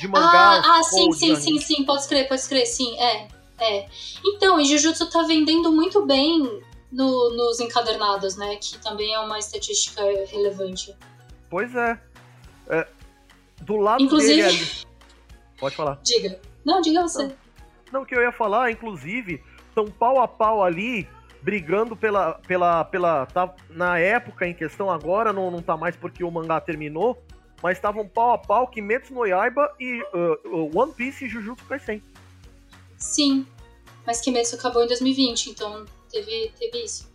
[0.00, 0.64] de mangás.
[0.64, 1.84] Ah, ah sim, sim, sim, sim.
[1.84, 2.96] Pode escrever, pode escrever, sim.
[2.98, 3.88] É, é.
[4.24, 8.56] Então, e Jujutsu tá vendendo muito bem no, nos encadernados, né?
[8.56, 10.94] Que também é uma estatística relevante.
[11.50, 12.00] Pois é.
[12.68, 12.86] é
[13.62, 14.42] do lado inclusive...
[14.42, 14.70] dele.
[15.58, 15.98] Pode falar.
[16.02, 16.40] Diga.
[16.64, 17.26] Não, diga você.
[17.26, 17.34] Não,
[17.92, 21.08] não, que eu ia falar, inclusive, estão pau a pau ali,
[21.42, 22.34] brigando pela.
[22.46, 26.60] pela, pela tá, na época em questão, agora não, não tá mais porque o mangá
[26.60, 27.22] terminou,
[27.62, 32.02] mas estavam pau a pau Kimetsu no Yaiba e uh, One Piece e Jujutsu Kaisen.
[32.96, 33.46] Sim,
[34.06, 37.10] mas Kimetsu acabou em 2020, então teve, teve isso.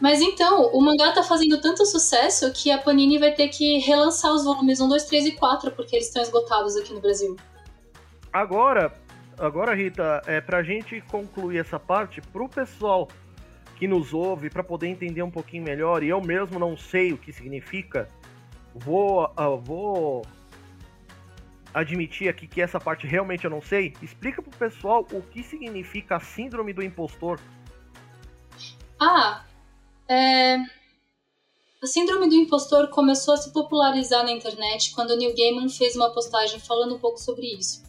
[0.00, 4.32] Mas então, o mangá tá fazendo tanto sucesso que a Panini vai ter que relançar
[4.32, 7.36] os volumes 1, 2, 3 e 4, porque eles estão esgotados aqui no Brasil.
[8.32, 8.94] Agora,
[9.38, 13.08] agora Rita, é pra gente concluir essa parte, pro pessoal
[13.80, 17.16] que nos ouve, para poder entender um pouquinho melhor, e eu mesmo não sei o
[17.16, 18.06] que significa,
[18.74, 20.22] vou, uh, vou
[21.72, 23.94] admitir aqui que essa parte realmente eu não sei.
[24.02, 27.40] Explica pro pessoal o que significa a síndrome do impostor.
[29.00, 29.46] Ah,
[30.06, 30.58] é...
[31.82, 35.96] A síndrome do impostor começou a se popularizar na internet quando o Neil Gaiman fez
[35.96, 37.82] uma postagem falando um pouco sobre isso.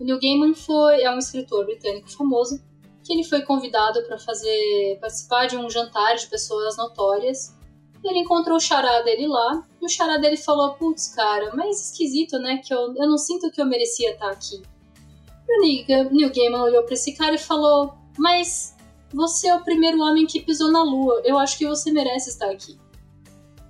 [0.00, 2.66] O Neil Gaiman foi, é um escritor britânico famoso
[3.08, 7.56] que ele foi convidado para fazer participar de um jantar de pessoas notórias.
[8.04, 12.38] Ele encontrou o xará dele lá e o xará dele falou: Putz, cara, mas esquisito,
[12.38, 12.58] né?
[12.58, 14.62] Que eu, eu não sinto que eu merecia estar aqui.
[15.48, 18.76] E o Neil Gaiman olhou para esse cara e falou: Mas
[19.12, 21.22] você é o primeiro homem que pisou na Lua.
[21.24, 22.78] Eu acho que você merece estar aqui.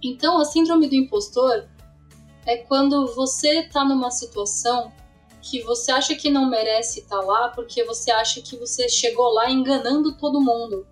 [0.02, 1.68] Então, a síndrome do impostor
[2.44, 4.92] é quando você está numa situação
[5.40, 9.50] que você acha que não merece estar lá porque você acha que você chegou lá
[9.50, 10.86] enganando todo mundo.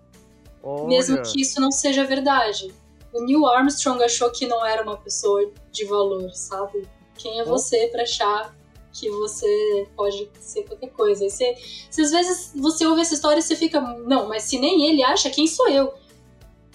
[0.63, 0.87] Olha.
[0.87, 2.73] Mesmo que isso não seja verdade.
[3.13, 6.87] O Neil Armstrong achou que não era uma pessoa de valor, sabe?
[7.15, 8.55] Quem é você para achar
[8.99, 11.25] que você pode ser qualquer coisa.
[11.25, 11.55] E você,
[11.89, 15.03] se às vezes você ouve essa história e você fica, não, mas se nem ele
[15.03, 15.93] acha, quem sou eu?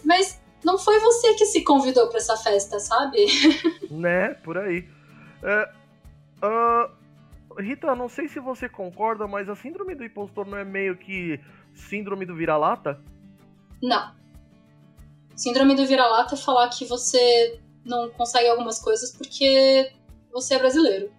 [0.04, 3.26] Mas não foi você que se convidou para essa festa, sabe?
[3.90, 4.88] Né, por aí.
[5.42, 5.68] É,
[6.42, 6.90] uh,
[7.59, 11.41] Rita, não sei se você concorda, mas a síndrome do impostor não é meio que
[11.75, 13.01] síndrome do vira-lata?
[13.83, 14.15] Não.
[15.35, 19.93] Síndrome do vira-lata é falar que você não consegue algumas coisas porque
[20.33, 21.11] você é brasileiro.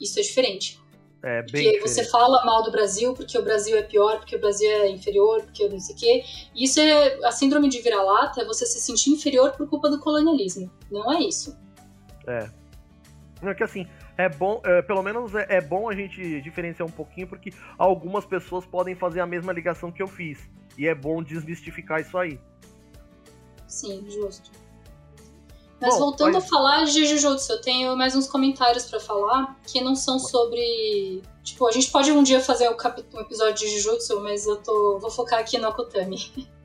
[0.00, 0.80] Isso é diferente.
[1.22, 1.88] É, bem porque diferente.
[1.88, 5.42] você fala mal do Brasil porque o Brasil é pior, porque o Brasil é inferior,
[5.42, 6.24] porque não sei o quê.
[6.54, 10.70] Isso é a síndrome de vira-lata, é você se sentir inferior por culpa do colonialismo.
[10.90, 11.58] Não é isso.
[12.26, 12.48] É.
[13.42, 13.86] Não, é que assim,
[14.18, 18.26] é bom, é, pelo menos é, é, bom a gente diferenciar um pouquinho, porque algumas
[18.26, 20.40] pessoas podem fazer a mesma ligação que eu fiz.
[20.76, 22.38] E é bom desmistificar isso aí.
[23.68, 24.50] Sim, justo.
[25.80, 29.80] Mas Bom, voltando a falar de Jujutsu, eu tenho mais uns comentários para falar que
[29.80, 31.22] não são sobre.
[31.44, 33.00] Tipo, a gente pode um dia fazer um, cap...
[33.14, 34.98] um episódio de Jujutsu, mas eu tô...
[34.98, 36.48] vou focar aqui no Akutami.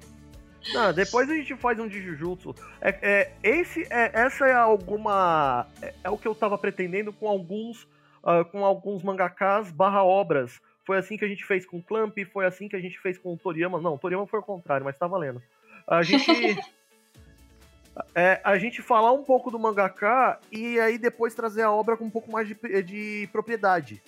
[0.72, 2.56] Não, depois a gente faz um de Jujutsu.
[2.80, 5.68] É, é, esse, é, essa é alguma.
[5.82, 7.88] É, é, o que eu tava pretendendo com alguns.
[8.24, 10.62] Uh, com alguns mangakas barra obras.
[10.86, 13.36] Foi assim que a gente fez com Clamp, foi assim que a gente fez com
[13.36, 13.82] Toriyama.
[13.82, 15.42] Não, Toriyama foi o contrário, mas tá valendo.
[15.86, 16.26] A gente.
[18.16, 22.06] é, a gente falar um pouco do mangaka e aí depois trazer a obra com
[22.06, 24.02] um pouco mais de, de propriedade.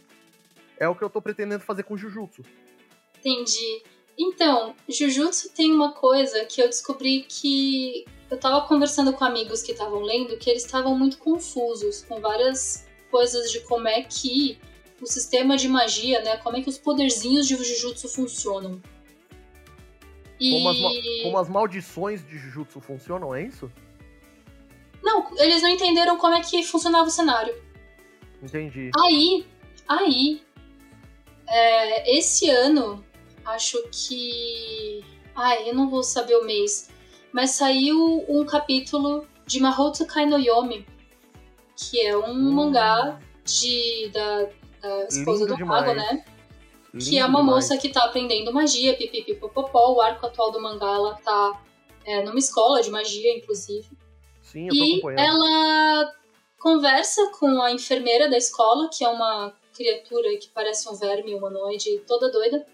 [0.78, 2.42] É o que eu tô pretendendo fazer com Jujutsu.
[3.20, 3.84] Entendi.
[4.18, 9.74] Então, Jujutsu tem uma coisa que eu descobri que eu tava conversando com amigos que
[9.74, 14.58] estavam lendo que eles estavam muito confusos com várias coisas de como é que
[15.02, 18.82] o sistema de magia, né, como é que os poderzinhos de Jujutsu funcionam.
[20.40, 20.52] E...
[20.52, 23.72] Como, as, como as maldições de Jujutsu funcionam, é isso?
[25.04, 27.54] Não, eles não entenderam como é que funcionava o cenário.
[28.42, 28.90] Entendi.
[28.98, 29.46] Aí,
[29.88, 30.42] aí,
[31.48, 33.05] é, esse ano
[33.46, 35.04] acho que.
[35.36, 36.90] Ai, eu não vou saber o mês.
[37.32, 40.86] Mas saiu um capítulo de Mahouto Kai no Yomi,
[41.76, 42.52] que é um hum.
[42.54, 44.50] mangá de, da,
[44.82, 46.26] da esposa Lindo do mago, né?
[46.94, 47.56] Lindo que é uma demais.
[47.56, 49.94] moça que tá aprendendo magia, pipipipopopó.
[49.94, 51.62] O arco atual do mangá, ela tá
[52.06, 53.90] é, numa escola de magia, inclusive.
[54.42, 55.20] Sim, eu tô e acompanhando.
[55.20, 56.14] ela
[56.58, 62.00] conversa com a enfermeira da escola, que é uma criatura que parece um verme humanoide
[62.08, 62.66] toda doida.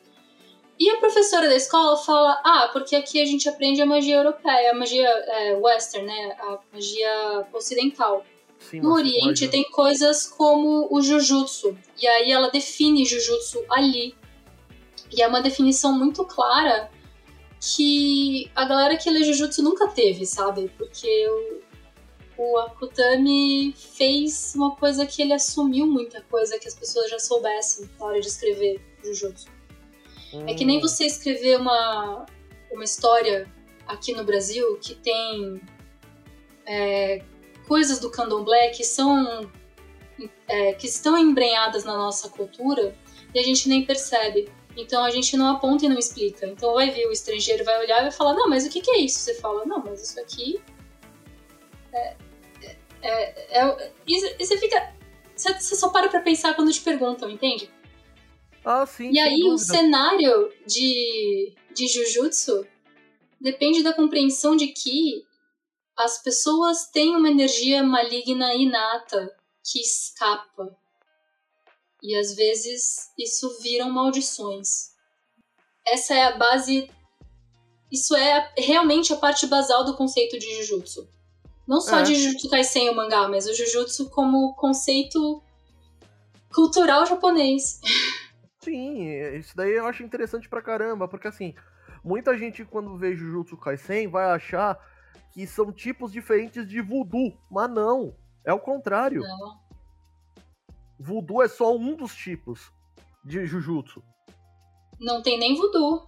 [0.82, 4.72] E a professora da escola fala: Ah, porque aqui a gente aprende a magia europeia,
[4.72, 6.36] a magia é, western, né?
[6.40, 8.26] A magia ocidental.
[8.58, 11.78] Sim, no Oriente tem coisas como o Jujutsu.
[12.02, 14.16] E aí ela define Jujutsu ali.
[15.16, 16.90] E é uma definição muito clara
[17.60, 20.72] que a galera que lê Jujutsu nunca teve, sabe?
[20.80, 21.28] Porque
[22.38, 27.20] o, o Akutami fez uma coisa que ele assumiu muita coisa que as pessoas já
[27.20, 29.51] soubessem na hora de escrever Jujutsu.
[30.34, 30.46] Hum.
[30.48, 32.26] É que nem você escrever uma,
[32.72, 33.52] uma história
[33.88, 35.62] aqui no Brasil que tem
[36.66, 37.24] é,
[37.68, 39.50] coisas do candomblé que são
[40.48, 42.96] é, que estão embrenhadas na nossa cultura
[43.34, 44.50] e a gente nem percebe.
[44.76, 46.46] Então a gente não aponta e não explica.
[46.48, 48.92] Então vai vir o estrangeiro, vai olhar e vai falar: Não, mas o que, que
[48.92, 49.20] é isso?
[49.20, 50.62] Você fala: Não, mas isso aqui.
[51.94, 52.16] É,
[52.62, 54.94] é, é, é e, você fica.
[55.36, 57.70] Você só para pra pensar quando te perguntam, entende?
[58.64, 59.12] Ah, sim.
[59.12, 59.56] E aí dúvida.
[59.56, 62.66] o cenário de, de Jujutsu
[63.40, 65.26] depende da compreensão de que
[65.98, 70.76] as pessoas têm uma energia maligna inata que escapa.
[72.02, 74.92] E às vezes isso viram maldições.
[75.86, 76.90] Essa é a base.
[77.92, 81.08] Isso é realmente a parte basal do conceito de Jujutsu.
[81.68, 82.04] Não só é.
[82.04, 85.42] de Jujutsu Kaisen o mangá, mas o Jujutsu como conceito
[86.54, 87.80] cultural japonês.
[88.64, 91.56] Sim, isso daí eu acho interessante pra caramba, porque assim,
[92.04, 94.80] muita gente quando vê Jujutsu Kaisen vai achar
[95.32, 99.22] que são tipos diferentes de voodoo, mas não, é o contrário.
[99.22, 99.60] Não.
[101.00, 102.72] Voodoo é só um dos tipos
[103.26, 104.04] de Jujutsu.
[105.00, 106.08] Não tem nem voodoo.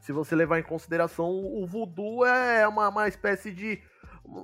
[0.00, 3.82] Se você levar em consideração, o voodoo é uma, uma espécie de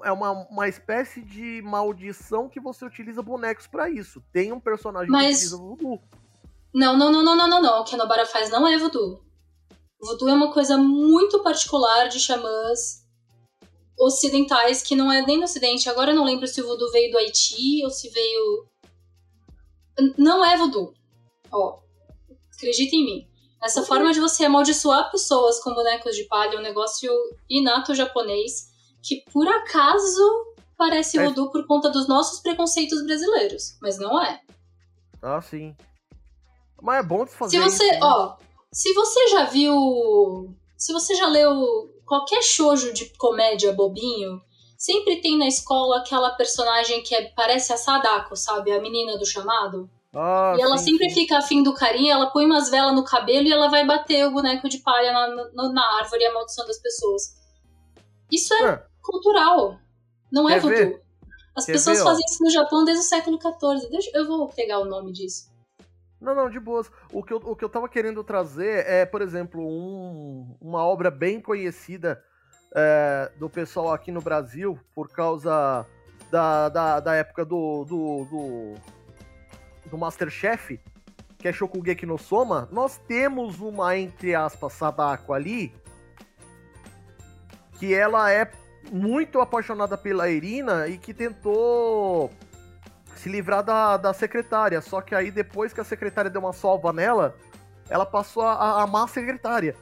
[0.05, 4.23] é uma, uma espécie de maldição que você utiliza bonecos para isso.
[4.33, 5.23] Tem um personagem Mas...
[5.23, 6.03] que utiliza voodoo.
[6.79, 7.81] Não, não, não, não, não, não, não.
[7.81, 9.21] O que a Nobara faz não é voodoo.
[10.01, 13.05] Voodoo é uma coisa muito particular de xamãs
[13.99, 15.91] ocidentais que não é nem no ocidente.
[15.91, 18.69] Agora eu não lembro se o voodoo veio do Haiti ou se veio.
[20.17, 20.95] Não é voodoo.
[21.51, 21.81] Ó,
[22.55, 23.29] acredita em mim.
[23.61, 27.13] Essa forma de você amaldiçoar pessoas com bonecos de palha é um negócio
[27.51, 28.69] inato japonês
[29.03, 31.25] que por acaso parece é.
[31.25, 34.41] voodoo por conta dos nossos preconceitos brasileiros, mas não é.
[35.21, 35.75] Ah, sim.
[36.83, 38.01] Mas é bom de fazer Se você, isso, né?
[38.03, 38.37] ó,
[38.73, 44.41] se você já viu, se você já leu qualquer shoujo de comédia bobinho,
[44.77, 48.73] sempre tem na escola aquela personagem que é, parece a Sadako, sabe?
[48.73, 49.91] A menina do chamado.
[50.15, 51.21] Ah, e ela sim, sempre sim.
[51.21, 54.31] fica afim do carinha, ela põe umas velas no cabelo e ela vai bater o
[54.33, 57.37] boneco de palha na, na, na árvore amaldiçoando as pessoas.
[58.31, 58.83] Isso é, é.
[59.03, 59.79] cultural,
[60.33, 60.79] não é Quer voodoo.
[60.79, 61.03] ver?
[61.55, 63.91] As Quer pessoas ver, fazem isso no Japão desde o século XIV.
[63.91, 65.49] Deixa, eu vou pegar o nome disso.
[66.21, 66.91] Não, não, de boas.
[67.13, 71.11] O que eu, o que eu tava querendo trazer é, por exemplo, um- uma obra
[71.11, 72.23] bem conhecida
[72.75, 75.87] é, do pessoal aqui no Brasil, por causa
[76.31, 78.75] da, da, da época do, do, do,
[79.91, 80.79] do Masterchef,
[81.39, 82.69] que é Shokugeki no Soma.
[82.73, 85.73] Nós temos uma, entre aspas, Sadako ali,
[87.79, 88.51] que ela é
[88.91, 92.31] muito apaixonada pela Irina e que tentou
[93.19, 94.81] se livrar da, da secretária.
[94.81, 97.37] Só que aí, depois que a secretária deu uma salva nela,
[97.91, 99.77] ela passou a, a amar a secretária.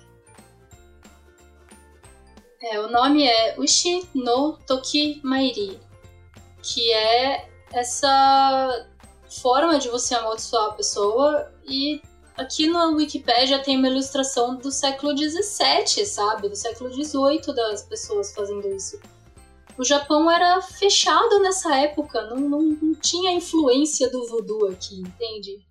[2.63, 5.79] É, o nome é Ushi no Toki Mairi,
[6.63, 8.87] que é essa
[9.43, 12.01] forma de você amaldiçoar a pessoa e
[12.37, 16.49] aqui na Wikipedia tem uma ilustração do século XVII, sabe?
[16.49, 18.99] Do século XVIII das pessoas fazendo isso.
[19.79, 25.67] O Japão era fechado nessa época, não, não, não tinha influência do voodoo aqui, entende?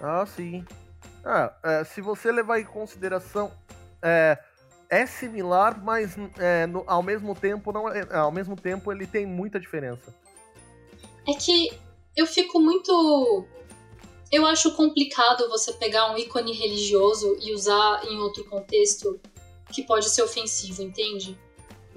[0.00, 0.64] Ah, sim.
[1.24, 3.50] Ah, é, se você levar em consideração,
[4.02, 4.38] é,
[4.90, 9.26] é similar, mas é, no, ao mesmo tempo não, é, ao mesmo tempo ele tem
[9.26, 10.14] muita diferença.
[11.26, 11.70] É que
[12.16, 13.46] eu fico muito
[14.30, 19.18] eu acho complicado você pegar um ícone religioso e usar em outro contexto
[19.72, 21.38] que pode ser ofensivo, entende?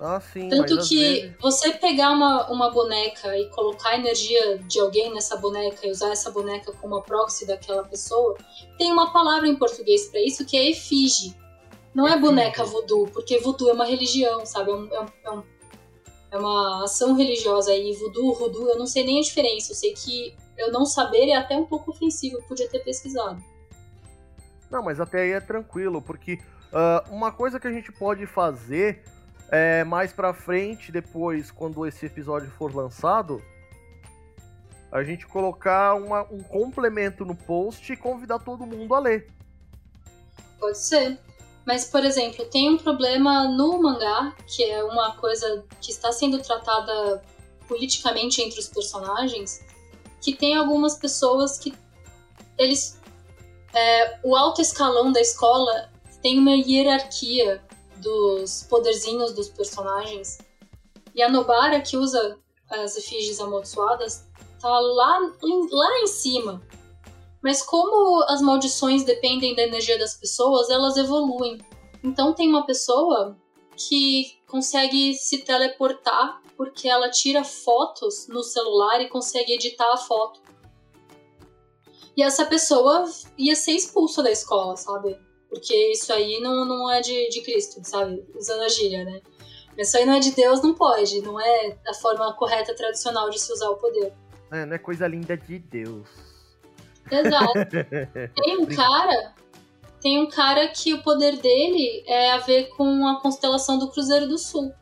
[0.04, 0.50] Ah, sim.
[0.50, 1.32] Tanto que vezes...
[1.40, 6.10] você pegar uma, uma boneca e colocar a energia de alguém nessa boneca e usar
[6.10, 8.36] essa boneca como a proxy daquela pessoa,
[8.80, 11.36] tem uma palavra em português para isso que é efígie.
[11.94, 14.72] Não é boneca voodoo, porque voodoo é uma religião, sabe?
[14.72, 15.44] É, um, é, um,
[16.32, 17.94] é uma ação religiosa aí.
[17.94, 19.72] Voodoo, voodoo, eu não sei nem a diferença.
[19.72, 23.40] Eu sei que eu não saber é até um pouco ofensivo, eu podia ter pesquisado.
[24.72, 26.40] Não, mas até aí é tranquilo, porque
[26.72, 29.04] uh, uma coisa que a gente pode fazer
[29.52, 33.44] é mais pra frente, depois, quando esse episódio for lançado,
[34.92, 39.30] a gente colocar uma, um complemento no post e convidar todo mundo a ler.
[40.58, 41.20] Pode ser.
[41.66, 46.42] Mas, por exemplo, tem um problema no mangá, que é uma coisa que está sendo
[46.42, 47.22] tratada
[47.68, 49.64] politicamente entre os personagens,
[50.22, 51.74] que tem algumas pessoas que
[52.58, 53.00] eles
[53.74, 55.90] é, o alto escalão da escola
[56.22, 57.62] tem uma hierarquia
[58.02, 60.40] dos poderzinhos dos personagens
[61.16, 62.38] e a Nobara que usa
[62.70, 64.26] as efígies amaldiçoadas
[64.60, 65.20] tá lá,
[65.72, 66.62] lá em cima
[67.42, 71.60] mas como as maldições dependem da energia das pessoas elas evoluem
[72.04, 73.38] então tem uma pessoa
[73.76, 80.40] que consegue se teleportar porque ela tira fotos no celular e consegue editar a foto.
[82.16, 85.18] E essa pessoa ia ser expulsa da escola, sabe?
[85.52, 88.26] Porque isso aí não, não é de, de Cristo, sabe?
[88.36, 89.22] Usando a gíria, né?
[89.78, 91.22] Isso aí não é de Deus, não pode.
[91.22, 94.14] Não é a forma correta, tradicional de se usar o poder.
[94.52, 96.08] É, não é coisa linda de Deus.
[97.12, 97.54] Exato.
[98.42, 99.36] Tem um cara.
[100.02, 104.28] Tem um cara que o poder dele é a ver com a constelação do Cruzeiro
[104.28, 104.74] do Sul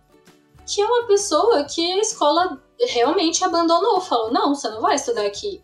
[0.69, 5.25] que é uma pessoa que a escola realmente abandonou, falou: não, você não vai estudar
[5.25, 5.63] aqui.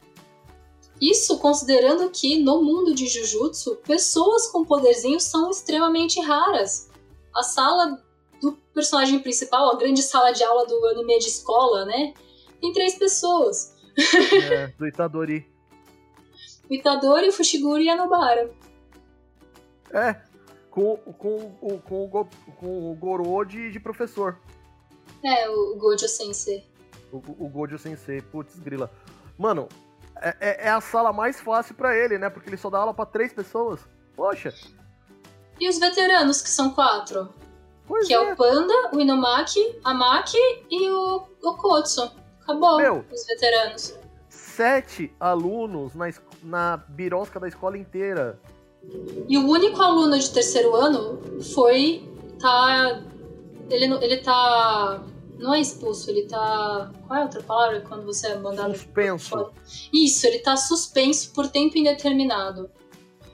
[1.02, 6.90] Isso considerando que no mundo de Jujutsu, pessoas com poderzinhos são extremamente raras.
[7.36, 8.02] A sala
[8.42, 12.14] do personagem principal, a grande sala de aula do anime de escola, né?
[12.62, 13.76] Tem três pessoas.
[14.52, 15.46] É, do Itadori.
[16.70, 18.52] o Itadori, o Fushiguro e a Nobara.
[19.92, 20.16] É,
[20.70, 22.26] com, com, com, com, o,
[22.58, 24.40] com o Goro de, de professor.
[25.24, 26.66] É, o Gojo Sensei.
[27.12, 28.92] O, o Gojo Sensei, putz, grila.
[29.38, 29.68] Mano,
[30.26, 32.32] é, é, é a sala mais fácil para ele, né?
[32.32, 33.80] Porque ele só dá aula para três pessoas.
[34.16, 34.52] Poxa.
[35.60, 37.30] E os veteranos, que são quatro?
[37.88, 38.18] Pois que é.
[38.18, 38.34] é.
[38.34, 42.12] o Panda, o Inomaki, a Maki e o, o Kotsu.
[42.42, 43.96] Acabou Meu, os veteranos.
[44.28, 46.12] Sete alunos na,
[46.42, 48.40] na birosca da escola inteira.
[49.30, 51.22] E o único aluno de terceiro ano
[51.54, 52.04] foi.
[52.40, 53.02] tá.
[53.70, 55.02] Ele, ele tá
[55.38, 56.92] não é expulso, ele tá.
[57.08, 58.76] Qual é a outra palavra quando você é mandado?
[58.76, 59.52] Suspenso.
[59.94, 62.70] Isso, ele tá suspenso por tempo indeterminado.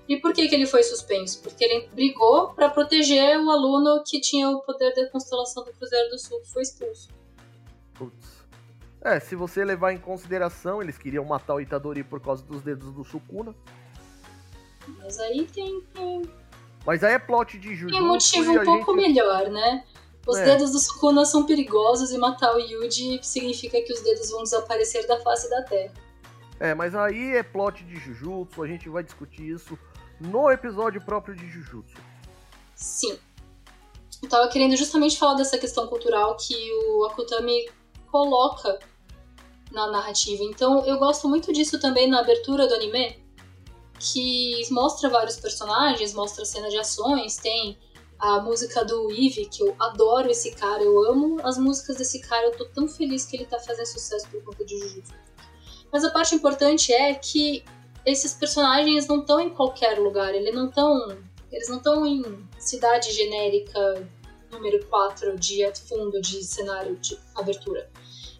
[0.07, 1.41] E por que, que ele foi suspenso?
[1.41, 6.09] Porque ele brigou para proteger o aluno que tinha o poder da constelação do Cruzeiro
[6.09, 7.09] do Sul, que foi expulso.
[7.93, 8.41] Putz.
[9.03, 12.91] É, se você levar em consideração, eles queriam matar o Itadori por causa dos dedos
[12.91, 13.55] do Sukuna.
[14.97, 15.81] Mas aí tem.
[15.93, 16.21] tem...
[16.85, 17.95] Mas aí é plot de Jujutsu.
[17.95, 19.07] Tem um motivo um pouco gente...
[19.07, 19.85] melhor, né?
[20.27, 20.45] Os é.
[20.45, 25.07] dedos do Sukuna são perigosos e matar o Yuji significa que os dedos vão desaparecer
[25.07, 25.93] da face da Terra.
[26.59, 29.77] É, mas aí é plot de Jujutsu, a gente vai discutir isso
[30.19, 31.97] no episódio próprio de Jujutsu.
[32.75, 33.17] Sim.
[34.21, 37.67] Eu tava querendo justamente falar dessa questão cultural que o Akutami
[38.11, 38.77] coloca
[39.71, 40.43] na narrativa.
[40.43, 43.19] Então, eu gosto muito disso também na abertura do anime,
[43.99, 47.79] que mostra vários personagens, mostra cena de ações, tem
[48.21, 52.45] a música do Eve, que eu adoro esse cara, eu amo as músicas desse cara,
[52.45, 55.11] eu tô tão feliz que ele tá fazendo sucesso por conta de Jujutsu.
[55.91, 57.65] Mas a parte importante é que
[58.05, 61.17] esses personagens não estão em qualquer lugar, eles não estão
[61.51, 64.07] eles não estão em cidade genérica
[64.51, 67.89] número 4 de fundo de cenário de abertura.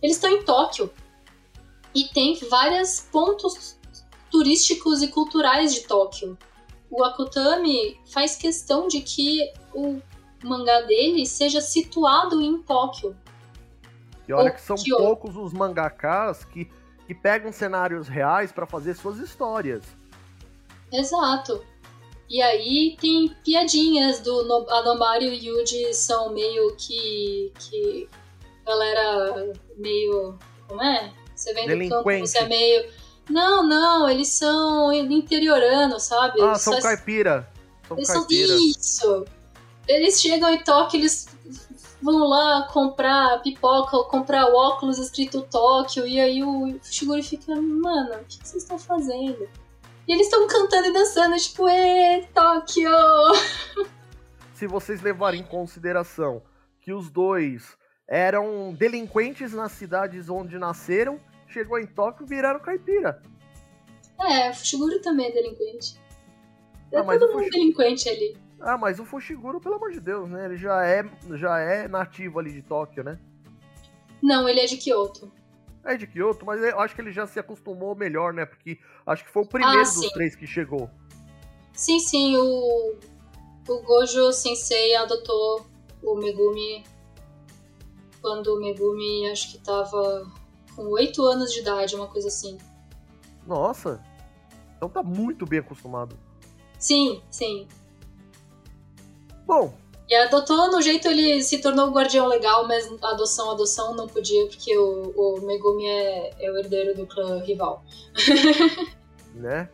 [0.01, 0.89] Eles estão em Tóquio.
[1.93, 3.77] E tem vários pontos
[4.31, 6.37] turísticos e culturais de Tóquio
[6.91, 10.01] o Akutami faz questão de que o
[10.43, 13.15] mangá dele seja situado em Tóquio.
[14.27, 15.03] E olha que são Kyoto.
[15.03, 16.69] poucos os mangakas que,
[17.07, 19.83] que pegam cenários reais pra fazer suas histórias.
[20.91, 21.63] Exato.
[22.29, 24.65] E aí tem piadinhas do no
[25.21, 27.51] e Yuji são meio que.
[27.59, 28.09] que.
[28.65, 30.37] galera meio.
[30.67, 31.11] como é?
[31.35, 32.89] Você vem do campo, você é meio.
[33.29, 36.41] Não, não, eles são interioranos, sabe?
[36.41, 37.49] Ah, Eles são só- caipira.
[37.87, 38.53] São Eles são caipira.
[38.55, 39.25] isso.
[39.91, 41.27] Eles chegam em Tóquio, eles
[42.01, 47.53] vão lá comprar pipoca ou comprar o óculos escrito Tóquio, e aí o Shiguri fica,
[47.55, 49.47] mano, o que vocês estão fazendo?
[50.07, 52.89] E eles estão cantando e dançando, tipo, ê, Tóquio!
[54.55, 56.41] Se vocês levarem em consideração
[56.79, 57.75] que os dois
[58.07, 63.21] eram delinquentes nas cidades onde nasceram, chegou em Tóquio e viraram caipira.
[64.19, 65.99] É, o Shiguri também é delinquente.
[66.91, 68.37] É Ah, todo mundo Fushi- delinquente ali.
[68.61, 70.45] Ah, mas o Fushiguro, pelo amor de Deus, né?
[70.45, 73.19] Ele já é, já é nativo ali de Tóquio, né?
[74.21, 75.31] Não, ele é de Kyoto.
[75.83, 78.45] É de Kyoto, mas eu acho que ele já se acostumou melhor, né?
[78.45, 80.89] Porque acho que foi o primeiro Ah, dos três que chegou.
[81.73, 82.95] Sim, sim, o,
[83.67, 85.65] o Gojo Sensei adotou
[86.03, 86.83] o Megumi
[88.21, 90.31] quando o Megumi acho que tava
[90.75, 92.59] com 8 anos de idade, uma coisa assim.
[93.47, 94.03] Nossa!
[94.77, 96.15] Então tá muito bem acostumado.
[96.77, 97.67] Sim, sim.
[99.45, 99.73] Bom,
[100.09, 104.45] E adotou, no jeito ele se tornou o guardião legal, mas adoção, adoção não podia,
[104.47, 107.83] porque o, o Megumi é, é o herdeiro do clã rival.
[109.33, 109.69] né?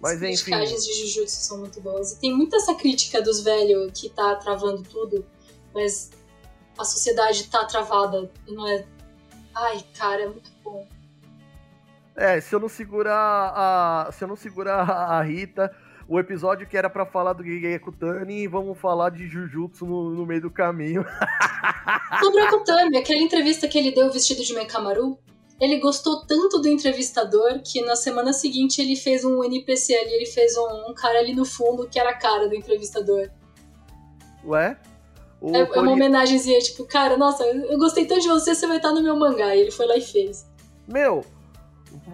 [0.00, 0.44] Mas As enfim.
[0.44, 2.12] criticagens de Jujutsu são muito boas.
[2.12, 5.24] E tem muita essa crítica dos velhos que tá travando tudo,
[5.74, 6.10] mas
[6.78, 8.84] a sociedade tá travada não é.
[9.54, 10.86] Ai, cara, é muito bom.
[12.14, 14.10] É, se eu não segurar a.
[14.12, 15.74] Se eu não segurar a Rita,
[16.08, 20.24] o episódio que era pra falar do Gege Akutani, vamos falar de Jujutsu no, no
[20.24, 21.04] meio do caminho.
[22.18, 25.18] Sobre o Akutami, aquela entrevista que ele deu vestido de Mekamaru,
[25.60, 30.26] ele gostou tanto do entrevistador que na semana seguinte ele fez um NPC ali, ele
[30.26, 33.28] fez um, um cara ali no fundo que era a cara do entrevistador.
[34.46, 34.78] Ué?
[35.42, 38.78] O É, é uma homenagemzinha, tipo, cara, nossa, eu gostei tanto de você, você vai
[38.78, 39.54] estar no meu mangá.
[39.54, 40.46] E ele foi lá e fez.
[40.86, 41.24] Meu,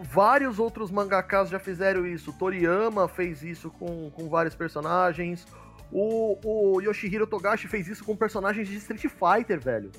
[0.03, 2.33] vários outros mangakas já fizeram isso.
[2.33, 5.47] Toriyama fez isso com, com vários personagens.
[5.91, 9.91] O, o Yoshihiro Togashi fez isso com personagens de Street Fighter, velho.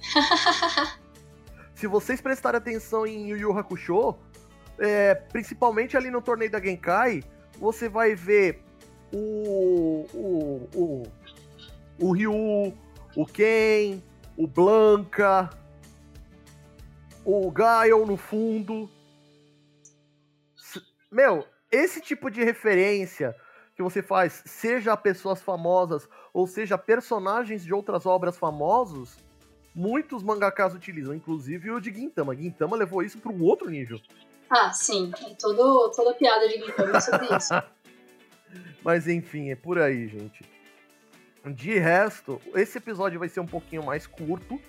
[1.74, 4.14] Se vocês prestarem atenção em Yu Yu Hakusho,
[4.78, 7.22] é, principalmente ali no torneio da Genkai,
[7.58, 8.62] você vai ver
[9.12, 11.02] o, o, o,
[12.00, 12.74] o Ryu,
[13.16, 14.02] o Ken,
[14.36, 15.50] o Blanca,
[17.24, 18.90] o Gaio no fundo.
[21.14, 23.36] Meu, esse tipo de referência
[23.76, 29.16] que você faz, seja a pessoas famosas ou seja personagens de outras obras famosos,
[29.72, 32.34] muitos mangakas utilizam, inclusive o de Gintama.
[32.34, 34.00] Gintama levou isso para um outro nível.
[34.50, 35.12] Ah, sim.
[35.24, 37.54] É todo, toda piada de Gintama é sobre isso.
[38.82, 40.44] Mas enfim, é por aí, gente.
[41.46, 44.60] De resto, esse episódio vai ser um pouquinho mais curto,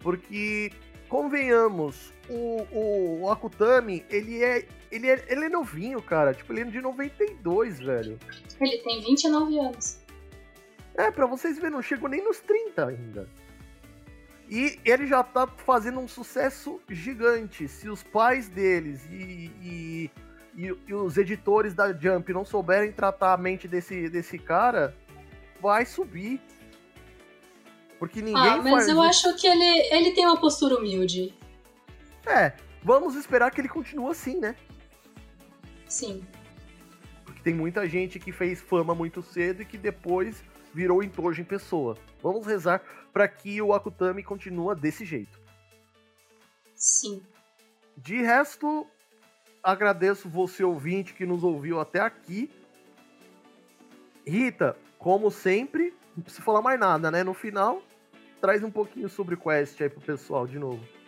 [0.00, 0.72] porque,
[1.08, 6.34] convenhamos, o, o, o Akutami, ele é, ele, é, ele é novinho, cara.
[6.34, 8.18] Tipo, ele é de 92, velho.
[8.60, 10.00] Ele tem 29 anos.
[10.94, 13.28] É, pra vocês verem, não chegou nem nos 30 ainda.
[14.48, 17.68] E ele já tá fazendo um sucesso gigante.
[17.68, 20.10] Se os pais deles e, e,
[20.56, 24.94] e- e os editores da Jump não souberem tratar a mente desse, desse cara,
[25.60, 26.40] vai subir.
[27.98, 29.02] Porque ninguém ah, mas eu isso.
[29.28, 31.32] acho que ele, ele tem uma postura humilde.
[32.26, 34.56] É, vamos esperar que ele continue assim, né?
[35.90, 36.24] Sim.
[37.24, 41.44] Porque tem muita gente que fez fama muito cedo e que depois virou entojo em
[41.44, 41.98] pessoa.
[42.22, 42.80] Vamos rezar
[43.12, 45.40] para que o Akutami continue desse jeito.
[46.76, 47.20] Sim.
[47.96, 48.86] De resto,
[49.62, 52.48] agradeço você ouvinte que nos ouviu até aqui.
[54.24, 57.24] Rita, como sempre, não precisa falar mais nada, né?
[57.24, 57.82] No final,
[58.40, 60.99] traz um pouquinho sobre o Quest aí pro pessoal de novo.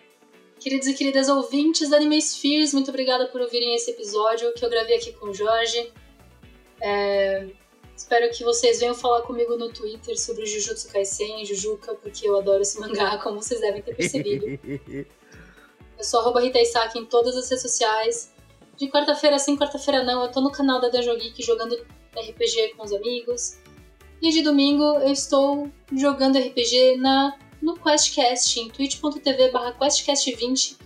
[0.63, 4.71] Queridos e queridas ouvintes da Anime Spheres, muito obrigada por ouvirem esse episódio que eu
[4.71, 5.93] gravei aqui com o Jorge.
[6.81, 7.49] É,
[7.97, 12.63] Espero que vocês venham falar comigo no Twitter sobre Jujutsu Kaisen, Jujuka, porque eu adoro
[12.63, 14.47] esse mangá, como vocês devem ter percebido.
[14.47, 18.33] Eu sou arroba Rita Isaki em todas as redes sociais.
[18.77, 21.75] De quarta-feira sim, quarta-feira não, eu tô no canal da Dungeon Geek jogando
[22.17, 23.59] RPG com os amigos.
[24.21, 30.77] E de domingo eu estou jogando RPG na, no QuestCast, em twitch.tv barra QuestCast20,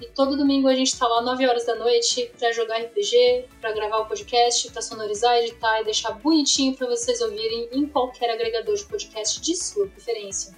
[0.00, 3.72] E todo domingo a gente tá lá 9 horas da noite para jogar RPG, para
[3.72, 8.74] gravar o podcast, para sonorizar, editar e deixar bonitinho para vocês ouvirem em qualquer agregador
[8.74, 10.52] de podcast de sua preferência.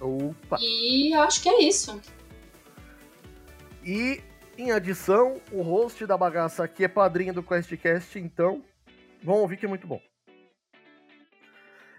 [0.00, 0.58] Opa.
[0.60, 1.98] E acho que é isso.
[3.84, 4.20] E
[4.58, 8.64] em adição, o host da bagaça aqui é padrinho do QuestCast, então
[9.22, 10.00] vão ouvir que é muito bom.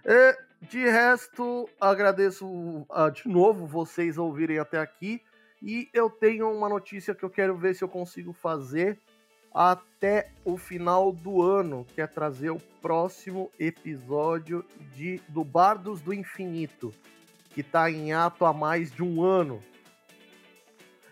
[0.03, 5.21] É, de resto, agradeço uh, de novo vocês ouvirem até aqui.
[5.61, 8.99] E eu tenho uma notícia que eu quero ver se eu consigo fazer
[9.53, 16.13] até o final do ano, que é trazer o próximo episódio de do Bardos do
[16.13, 16.93] Infinito,
[17.51, 19.59] que está em ato há mais de um ano.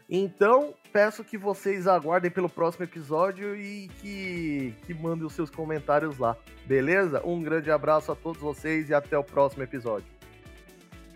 [0.08, 6.18] Então, peço que vocês aguardem pelo próximo episódio e que, que mandem os seus comentários
[6.18, 7.22] lá, beleza?
[7.26, 10.08] Um grande abraço a todos vocês e até o próximo episódio.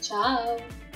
[0.01, 0.88] Tchau!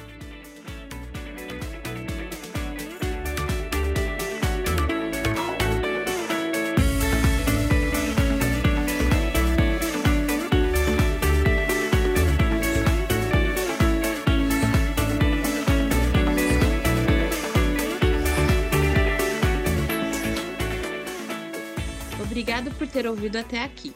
[22.94, 23.92] Ter ouvido até aqui.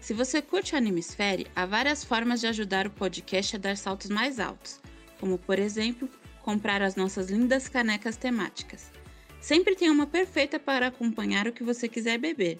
[0.00, 4.10] Se você curte o Animesfere, há várias formas de ajudar o podcast a dar saltos
[4.10, 4.80] mais altos,
[5.20, 6.08] como, por exemplo,
[6.42, 8.90] comprar as nossas lindas canecas temáticas.
[9.40, 12.58] Sempre tem uma perfeita para acompanhar o que você quiser beber.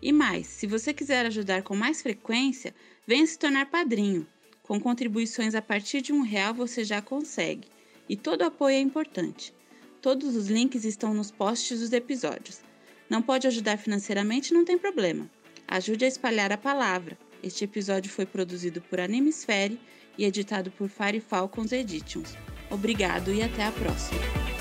[0.00, 2.74] E mais, se você quiser ajudar com mais frequência,
[3.06, 4.26] venha se tornar padrinho.
[4.62, 7.68] Com contribuições a partir de um real você já consegue.
[8.08, 9.52] E todo apoio é importante.
[10.00, 12.69] Todos os links estão nos posts dos episódios.
[13.10, 14.54] Não pode ajudar financeiramente?
[14.54, 15.28] Não tem problema.
[15.66, 17.18] Ajude a espalhar a palavra.
[17.42, 19.80] Este episódio foi produzido por Animesfere
[20.16, 22.36] e editado por Fire Falcons Editions.
[22.70, 24.59] Obrigado e até a próxima.